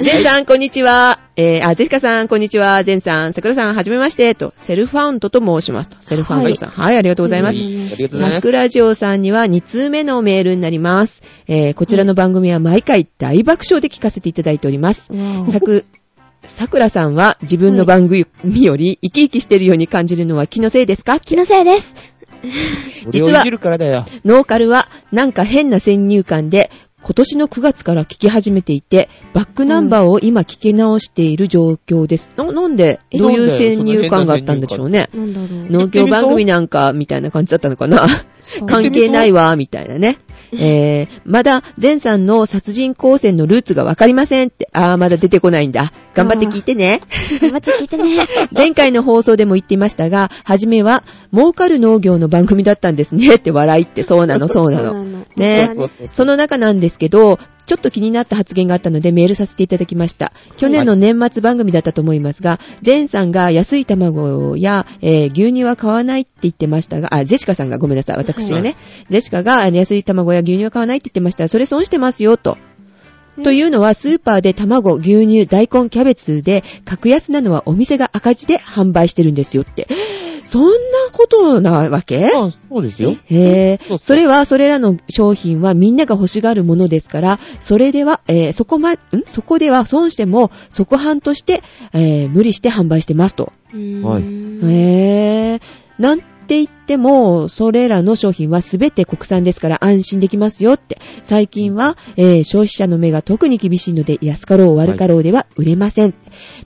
[0.01, 1.19] ゼンさん、こんにちは。
[1.37, 2.85] えー、あ、ゼシカさん、こんにちは。
[2.85, 4.35] ゼンさん、桜さん、はじめまして。
[4.35, 5.89] と、セルファウントと申します。
[5.89, 6.69] と、セルファウントさん。
[6.71, 7.59] はい、ありがとうございます。
[7.59, 8.35] ありがとうございます。
[8.35, 11.23] 桜ジオさんには2通目のメールになります。
[11.49, 15.11] えー、こちらの番組は毎回大爆笑で聞かせていただいております。
[15.13, 15.87] わおさく、
[16.47, 18.27] 桜さんは自分の番組
[18.63, 21.21] より生き生きしているように感じるのは気のせいですか？
[21.21, 21.95] 気のせいです。
[23.11, 24.05] 実は俺をいじるからだよ。
[24.25, 26.71] ノーカルはなんか変な先入観で、
[27.03, 32.31] 今年の9月から聞き始めていて、バックナンバーを今聞き直している状況です。
[32.37, 35.11] ななんで、えどういう先入観があったんでしょうね。
[35.71, 38.07] 農業番組なんか、みたいな感じだったのかな。
[38.67, 40.19] 関係ないわ、みたいなね。
[40.61, 44.69] えー、まだ、前さんの殺人光線のルーツがわかりませんって。
[44.73, 45.93] あー、まだ出てこないんだ。
[46.15, 47.01] 頑張って聞いてね。
[47.41, 48.27] 頑張って聞いてね。
[48.55, 51.03] 前回の放送でも言っていましたが、はじめは、
[51.33, 55.05] 儲かる農業の番組だったんですねって笑いって、そうなの、そうなの。
[55.37, 55.71] ね
[56.07, 60.33] その中なんですけど、ちょっと気になった発言があったのでメールさせていただきました。
[60.57, 68.77] 去年の年末番組だったと思いますが、ゼンさんが安い卵や、えー牛乳は買わないって言ってましたが、あ、ジェシカさんがごめんなさい、私がね。
[69.09, 71.49] ジェシカが安い卵や牛乳は買わないって言ってました。
[71.49, 72.59] それ損してますよ、と。
[73.43, 79.89] というのは、スーパーで卵、牛乳、大根、キャベツで、格安なのはお店が赤字で販売してるんですよって。
[80.45, 80.71] そんな
[81.13, 82.27] ことなわけ？
[82.27, 83.17] あそうですよ。
[83.25, 88.99] へぇそれは、それらの商品はみんなが欲しがるものですから、それでは、えーそこま、ん？
[89.27, 93.53] そこでは損しても、即販として、えー無理して販売してますと。
[93.73, 94.23] はい
[94.71, 95.61] へぇ
[95.99, 100.99] なんて言っても、それらの商品はすべて国産ですから安心できますよって。
[101.23, 106.15] 最近は、えー消費者の目が特に厳しいので、安かろう悪かろうでは売れません。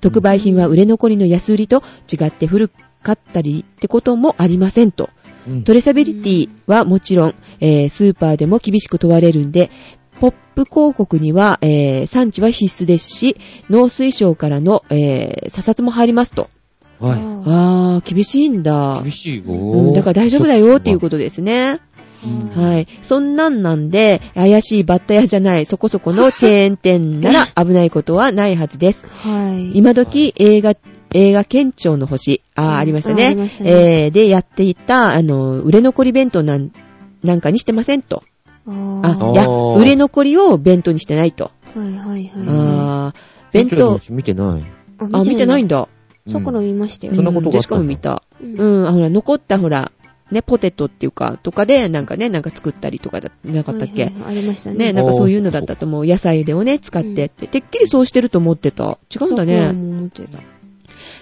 [0.01, 2.71] 特売品は売れ残りの安売りと違って古
[3.09, 5.11] かったりってこともありませんと。
[5.47, 9.71] うんトレーサビリティはもちろん、えースーパーでも厳しく問われるんで、
[10.21, 13.37] ポップ広告には、えー産地は必須ですし、
[13.71, 16.51] 農水省からの、えー査察も入りますと。
[17.01, 17.15] は
[17.47, 19.05] あー、厳しいんだい。
[19.05, 19.13] 厳。
[19.13, 21.81] しいようん、だから大丈夫だよっていうことですね。
[22.25, 22.89] うんはい。
[23.03, 29.05] そんなんなんで、怪しいバッタ屋じゃない、そこそこのチェーン店なら 危ないことはないはずです。
[29.07, 29.79] はい。
[29.79, 30.75] 今時映画、
[31.13, 33.43] 映画県庁の星、あありましたあありね。
[33.43, 36.71] ましたねえー、で、やっていた、あの、売れ残り弁当なん、
[37.23, 38.23] なんかにしてませんと。
[38.67, 41.45] あいや、売れ残りを弁当にしてないと。
[41.45, 42.31] はいはいはい。
[42.47, 44.63] あー、弁当見てない。
[44.99, 45.89] あ、見てないんだ。
[46.27, 46.33] だ。
[46.33, 47.15] さくら見ましたよ。
[47.15, 48.23] そんなことがあったしかも見た。
[48.43, 49.91] うんうん、あほら、残ったほら、
[50.31, 54.93] ね、ポテトっていうか、とかで、なんかね、なんか作ったりとかだ、なかったっけ、はいはいありましたね、ね。
[54.93, 56.07] なんかそういうのだったと思う。
[56.07, 57.47] 野菜でをね、使ってって。
[57.47, 58.99] てっきりそうしてると思ってた。
[59.15, 59.73] 違うんだね。
[59.73, 60.39] も思ってた。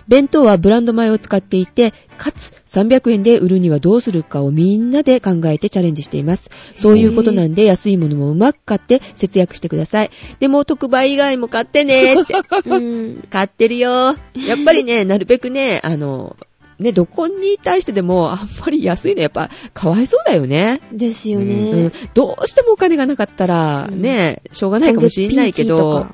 [0.09, 6.51] 弁当はブランド米を使っていて、かつ300円で売るにはどうするかをみんなで考えてチャレンジしています。
[6.75, 10.11] そういうことなんで安いものもうまく買って節約してください。
[10.39, 12.35] でも特売以外も買ってねーって。
[12.69, 13.25] うん。
[13.31, 13.91] 買ってるよ。
[13.91, 14.15] や
[14.55, 16.37] っぱりね、なるべくね、あの、
[16.79, 20.83] ね、どこに対してでも、あんまり安いのやっぱ、かわいそうだよね。
[20.93, 21.93] ですようんね。。
[22.13, 26.07] どうしてもお金がなかったら、うんね、しょうがないかもしれないけど、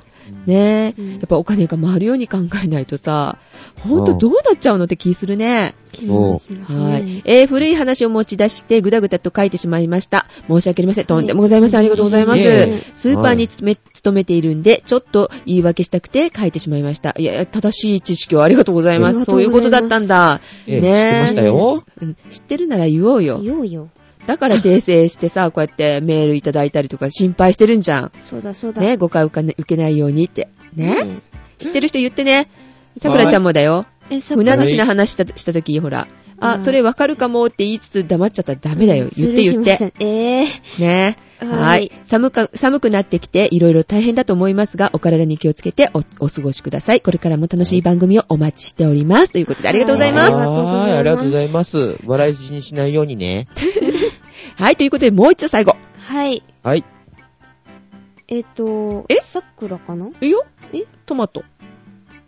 [0.47, 3.39] ねえ、うんやっぱお金が回るように考えないとさ、
[3.81, 5.75] ほんとうんどうなっちゃうのって気するね。
[5.93, 7.23] 気になりますねはい。
[7.25, 10.27] えー、古い話を持ち出してぐだぐだと書いてしまいました。
[10.49, 11.07] 申し訳ありません。
[11.07, 11.81] とんでもございません。
[11.81, 12.41] ありがとうございます。
[12.95, 17.15] スーパーに勤め,、勤めているんで、ちょっと言い訳したくて書いてしまいました。
[17.19, 19.25] いやいや、正しい知識をありがとうございます。
[19.25, 20.41] そうういうことだったんだ。
[20.67, 21.85] ええ、ねえ知ってましたよ。
[22.01, 23.41] うん知ってるなら言おうよ。
[23.43, 23.89] 言おうよ。
[24.27, 28.13] だから訂正してさ、 こうやってメールいただいたりとか心配してるんじゃん。
[28.23, 28.81] そうだそうだ。
[28.81, 30.49] ね、誤解を受けないようにって。
[30.75, 31.21] ね、ね
[31.59, 32.49] 知ってる人言ってね。
[32.99, 33.87] さくらちゃんもだよ。
[34.13, 36.07] え、さ船出しな話したした時、ほら。
[36.39, 39.09] あ、うんそれわかるかもって言いつつ黙っちゃったらダメだよ。
[39.17, 39.91] 言って言って。
[39.91, 39.93] て。
[40.01, 40.45] え
[40.79, 41.93] ねははいい。
[42.05, 47.01] 寒か、寒くなってきて、いろいろ大変だと思いますが、お体に気をつけてお、お過ごしください。
[47.01, 49.33] これからも楽しい番組をお待ちしております。
[49.33, 50.33] ということで、ありがとうございます。
[50.33, 51.97] ははい、ありがとうございます。
[52.07, 53.49] 笑い死にしないようにね。
[54.57, 55.73] はい、ということで、もう一つ最後。
[55.73, 56.43] ーはい。
[56.63, 56.85] はい。
[58.29, 59.17] えっと、え？
[59.17, 60.09] さくらかな？
[60.21, 60.85] いいよえ？
[61.07, 61.45] トマト。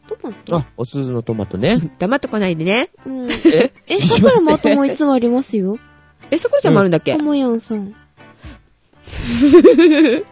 [0.06, 0.56] トマト？
[0.56, 1.78] あ、お鈴のトマトね。
[1.98, 2.90] 黙ってこないでね。
[3.06, 3.30] うん。
[3.30, 3.72] え？
[3.88, 5.78] え、さくらもあともういつもありますよ。
[6.30, 7.94] え、さくらちゃんもあるんだっけ、ともやんさん。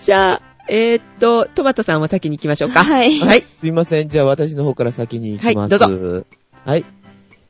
[0.00, 2.82] じゃあ、えー、っと、トマトさんは先に行きましょうか。
[2.84, 3.18] はい。
[3.18, 3.42] はい。
[3.46, 4.08] すいません。
[4.08, 5.76] じゃあ私の方から先に行きます。
[5.76, 6.24] はいど
[6.64, 6.84] はい。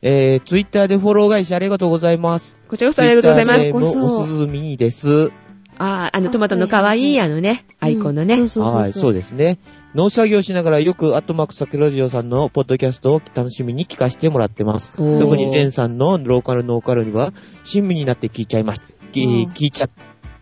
[0.03, 2.57] えー、ツイッターでフォロー返しありがとうございます。
[2.69, 3.73] こちらこそありがとうございます。
[3.73, 5.31] おすずミニです。
[5.79, 8.35] あー、あの、トマトの可愛い、あのね、アイコンのね。
[8.35, 8.83] うんそうそうそう。
[8.83, 9.59] はい、そうですね。
[9.95, 14.91] 農作業しながらよくアットマークサクラジオさんのポッドキャストを楽しみに聞かせてもらってます。
[14.93, 17.33] 特にゼンさんのローカルノーカルには、
[17.63, 18.89] 親身になって聞いちゃいました。
[19.13, 19.87] きうん聞いちゃ、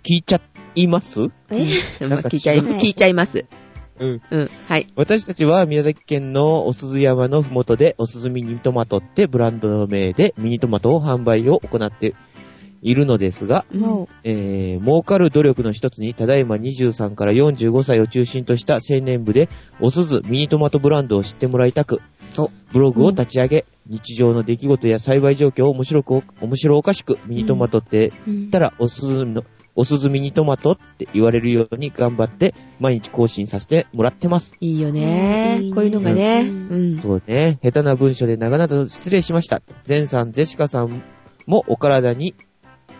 [0.02, 0.40] 聞いちゃ
[0.74, 1.28] います？
[1.50, 1.66] え？
[2.00, 3.44] 聞いちゃい、聞いちゃいます。
[3.98, 4.22] うん。
[4.30, 4.50] うん。
[4.68, 4.86] はい。
[4.96, 12.14] 私たちは宮崎県のお鈴山のふもとでお鈴ミニトマトってブランド名でミニトマトを販売を行って
[12.82, 14.08] いるのですが、う。
[14.24, 19.48] えー、儲かる努力の一つに、ただいま23から45歳を中心とした青年部で、
[19.80, 22.02] お鈴ミニトマトブランドを知ってもらいたく、
[22.72, 29.44] ブログを立ち上げ、日常の出来事や栽培状況を面白く、面白おかしく、ミニトマトってうん言ったら、お鈴の、
[29.76, 34.56] お鈴ミニトマトって言われるように頑張って、毎日更新させてもらってます。
[34.60, 36.42] いいよねこういうのがね。
[36.48, 36.98] うんうん。
[36.98, 37.58] そうね。
[37.62, 39.62] 下手な文章で長々と失礼しました。
[39.84, 41.02] ゼンさん、ゼシカさん
[41.46, 42.34] もお体に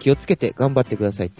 [0.03, 1.31] 気をつけて頑張ってください。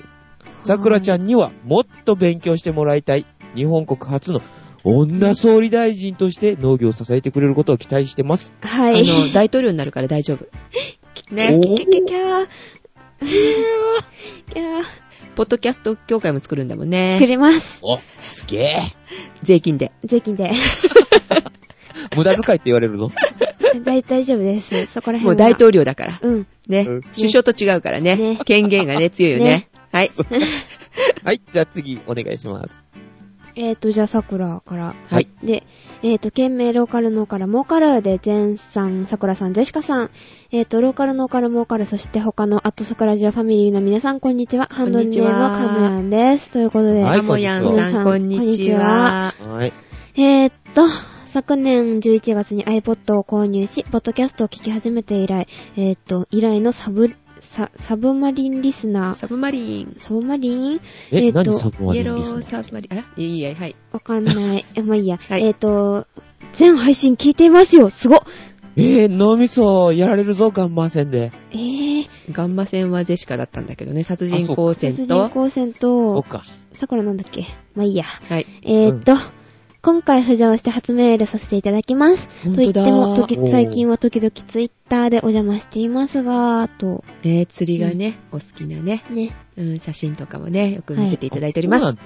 [0.63, 3.27] さくらちゃんにはもっと勉強してもらいたい。
[3.57, 4.41] 日本国初の
[4.85, 8.55] 女総理大臣として農業を支えてくれることを期待してます。
[8.63, 9.01] はい。
[9.01, 10.47] あの、大統領になるから大丈夫。
[11.35, 11.59] ね。
[11.61, 12.49] おキャキャキャー。
[14.55, 14.83] キャー。
[15.35, 17.15] ポッドキャスト協会も作るんだもんね。
[17.15, 17.81] 作ります。
[17.83, 18.81] お、すげえ。
[19.43, 19.91] 税金で。
[20.05, 20.53] 税金で。
[22.15, 23.11] 無駄遣いって言われるぞ。
[23.83, 24.87] 大大丈夫です。
[24.87, 25.23] そこら辺は。
[25.25, 26.19] もう大統領だから。
[26.23, 26.47] うん。
[26.69, 27.03] ねうん。
[27.03, 28.37] 首相と違うからねね。
[28.45, 29.69] 権限がね、強いよねね。
[29.93, 30.11] はい。
[31.25, 32.81] はい、じゃあ次、お願いします。
[33.55, 34.95] えーと、じゃあ、桜から。
[35.11, 35.29] はい。
[35.43, 35.65] で、
[36.03, 40.11] えーと、県名ローカルノーカル、モーカルで、ゼンさん、桜さん、ゼシカさん、
[40.53, 44.69] えーと、ローカルノーカル、モーカル、そして他のアットサクラジオファミリーの皆さん、こんにちは。
[44.71, 46.51] ハンドルネームはカムヤンです。
[46.51, 49.35] ということで、はいあもやんさん、こんにちは。
[49.47, 49.73] はい。
[50.17, 50.83] えーっと、
[51.33, 59.95] 昨年11月に iPod を購入し、ポッドキャストを聞き始めて以来、えーっと、以来のサブ、サ、サブマリンリスナー、サブマリン。
[59.97, 60.81] サブマリン？
[61.11, 62.43] え、えーと何サブマイエロリンリスナー？
[62.43, 62.93] サブマリン。
[62.93, 63.77] あらいいや、はい。
[63.93, 64.65] わかんない。
[64.77, 65.19] えまあいいや。
[65.27, 66.07] はいえーっと、
[66.53, 68.21] 全配信聞いていますよすごっ
[68.77, 71.33] えー、脳みそやられるぞ、ガンマ線で。
[71.53, 76.45] えー、ガンマ戦はジェシカだったんだけどね、殺人あそう光殺人線と、光線と、そっか。
[76.73, 77.47] 桜なんだっけ？
[77.75, 78.05] まあいいや。
[78.05, 78.47] はい。
[78.63, 79.15] えーっと、
[79.85, 82.29] 今回浮上して初メールさせていただきます。
[82.45, 89.33] 本と言っても、最近は時々ツイッターでお邪魔していますが、と、ね、釣りがね、お好きなね、ね。
[89.57, 91.85] うん、写真とかもね、よく見せていただいております。
[91.85, 91.97] はい。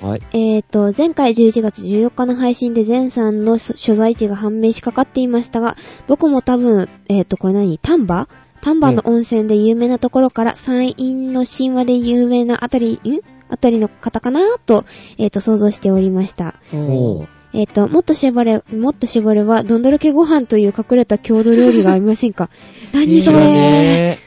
[0.00, 0.22] だはい。
[0.32, 5.76] えーと、前回11月14日の配信で前さんの所所在地が判明しかかっていましたが、
[6.06, 7.76] 僕も多分、えーと、これ何？
[7.76, 8.26] 丹波？
[8.62, 13.20] 丹波の温泉で有名なところから、山陰の神話で有名なあたり、ん？
[13.50, 14.84] あたりの方かなと、
[15.18, 16.54] えーと、想像しておりました。
[17.52, 22.48] えーと、もっと絞れ、もっと絞れは、どんどろけご飯という隠れた郷土料理がありませんか？
[22.94, 24.18] 何それ？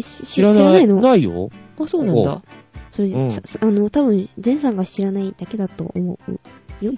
[0.00, 0.62] 知らない。
[0.62, 1.50] 知らないのないよ。
[1.78, 2.42] あ、そうなんだ。
[2.90, 6.84] それ、うんさあの、多分、前さんが知らないだけだと思う。
[6.84, 6.92] よ。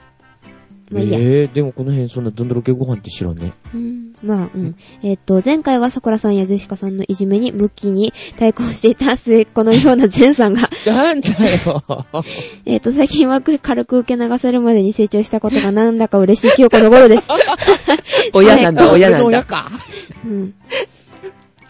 [0.91, 1.18] まあいいや。
[1.18, 3.53] えー、でもこの辺そんなどんどろけご飯って知らんね。
[3.74, 4.76] うんまあ、うん。
[5.03, 11.30] えっ、と、前回は桜さんやゼシカさんのいじめに向きに対抗していた末っ子のような前さんが、なんだ
[11.64, 11.84] よ。
[12.66, 17.28] えっと、最近は軽く受け流せるまでに成長したことがなんだか嬉しい記憶の頃です。
[18.34, 19.26] 親なんだ、はい親なんだ。
[19.26, 19.70] 親か。
[20.26, 20.55] うん。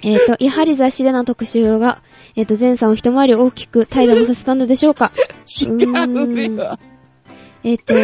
[0.02, 2.02] えっ、と、やはり雑誌での特集が、
[2.34, 5.12] えっ、と、前さんを一回り大きく態度もさせたのでしょうか
[5.60, 6.78] 違うねよ。
[7.62, 7.94] えっ、と、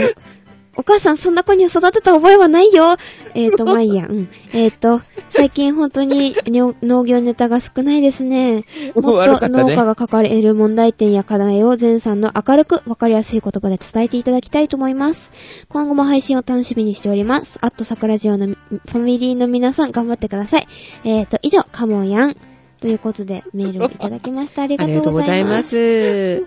[0.76, 2.96] お母さんそんな子に育てた覚えはないよ。
[3.34, 4.28] えっ、と、まあいいや、うん。
[4.52, 5.00] えっ、と、
[5.30, 8.64] 最近本当に農業ネタが少ないですね。
[8.94, 15.32] もっと農家が抱える問題点や課題を前さんの明るくわかりやすい言葉で伝えていただきたいと思います。
[15.68, 17.58] 今後も配信を楽しみにしております。
[17.62, 20.68] あっと桜ジオのファミリーの皆さん頑張ってください。
[21.04, 22.36] えっ、と、以上、カモンヤン。
[22.80, 24.62] ということで、メールをいただきました。
[24.62, 25.62] ありがととうございま。
[25.62, 26.46] す。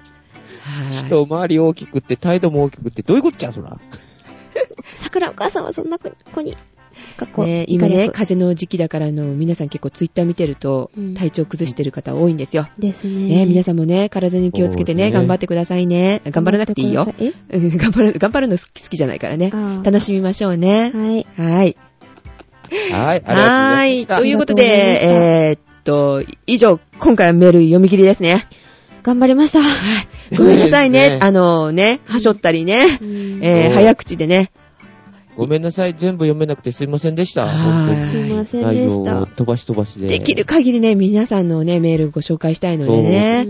[1.10, 3.80] 一回り大きくって態度も大きくってどういうこっちゃ、そら。
[4.96, 6.56] 桜お母さんはそんな子子に、
[7.18, 12.68] かっこね、今ね、風邪の時期だからあの、皆さん結構ツイッター見てるとうん、体調崩してる方多いんですよ。
[12.78, 13.40] ですね。
[13.40, 16.22] ね、皆さんもね、体に気をつけてね、頑張ってくださいね。
[16.26, 17.06] 頑張らなくていいよ。
[17.50, 19.52] 頑張る、頑張るの好きじゃないからね
[19.84, 20.98] 楽しみましょうねあ。。
[20.98, 21.28] はい。
[21.38, 21.78] はい。
[22.92, 24.18] はい、ありがとうございました。
[24.18, 28.48] ということで、とえーっと、以上、今回はメール読み切りですね。
[29.04, 29.60] 頑張りました。
[30.38, 31.12] ごめんなさいね。
[31.12, 34.52] ねあのね、はしょったりね、うんえー早口でね。
[35.40, 37.48] ごめんなさい、全部読めなくてすいませんでした。
[37.48, 39.26] すいません内容でしたを。
[39.26, 40.08] 飛ばし飛ばしで。
[40.08, 43.48] できる限りね、皆さんのね、メールご紹介したいのでうね。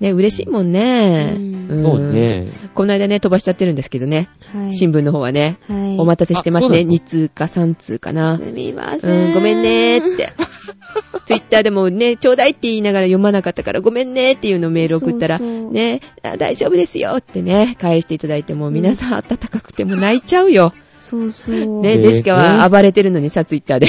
[0.00, 1.32] んね、嬉しいもんね。
[1.34, 2.48] うんんそうね。
[2.74, 4.28] この間ね、飛ばしちゃってるんですけどね。
[4.52, 4.72] はい。
[4.72, 5.58] 新聞の方はね。
[5.68, 5.98] はい。
[5.98, 6.66] お待たせしてますね。
[6.66, 8.36] あそうなの2通か3通かな。
[8.38, 9.28] すみません。
[9.28, 10.32] うん、ごめんねーって。
[11.26, 20.72] ツイッターでもね、ちょうだいって言いながら読まなかったから、ごめんねーっていうのをメール送ったら、そうそうね、あ大丈夫ですよってね、返していただいても、皆さん温かくても泣いちゃうよ。
[21.08, 21.54] そうそう。
[21.82, 23.86] ね、えージェシカは暴れてるのにさ、ツイッターで。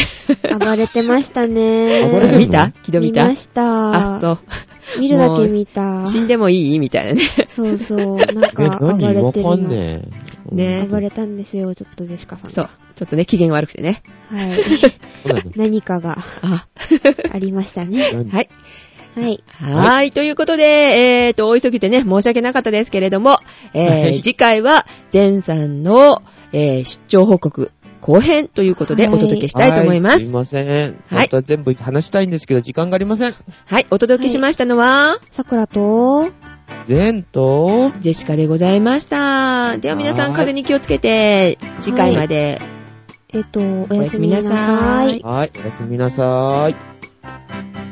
[0.58, 2.10] 暴れてましたね。
[2.12, 2.72] 暴れて見た？
[2.72, 3.24] 木戸見た？
[3.24, 4.16] 見ました。
[4.16, 4.40] あ、そう。
[5.00, 6.06] 見るだけ見た。
[6.06, 6.80] 死んでもいい？
[6.80, 7.22] みたいなね。
[7.48, 8.16] そうそう。
[8.18, 9.32] なんえ、か、暴れてるの。
[9.32, 10.02] かんね
[10.52, 10.56] え。
[10.56, 12.52] ね暴れたんですよ、ちょっとジェシカさん。
[12.52, 12.70] そう。
[12.96, 14.02] ちょっとね、機嫌悪くてね。
[14.32, 14.60] はい。
[15.58, 16.68] 何かがあ、
[17.32, 18.12] ありましたね。
[18.14, 18.30] 何？
[18.32, 18.50] はい。
[19.16, 19.44] はい。
[19.48, 20.12] はーい。
[20.12, 23.38] ということで、えーと、お急ぎでね、申し訳なかったですけれども、
[23.74, 30.14] えーはい次回は、前さんの、えー出張報告後編ということではいお届けしたいと思います。
[30.14, 30.68] はすいません。
[30.68, 33.36] はい本当は全部話したいんですけど、時間がありません。
[33.66, 33.88] はい。
[33.90, 36.30] お届けしましたのは、桜と、
[36.86, 39.78] 全と、ジェシカでございました。
[39.78, 42.60] では皆さん、はい風に気をつけて、次回まで
[43.32, 45.08] えっと、おおやすみなさい。
[45.08, 45.22] やすみなさい。
[45.22, 47.89] はい、おやすみなさーい。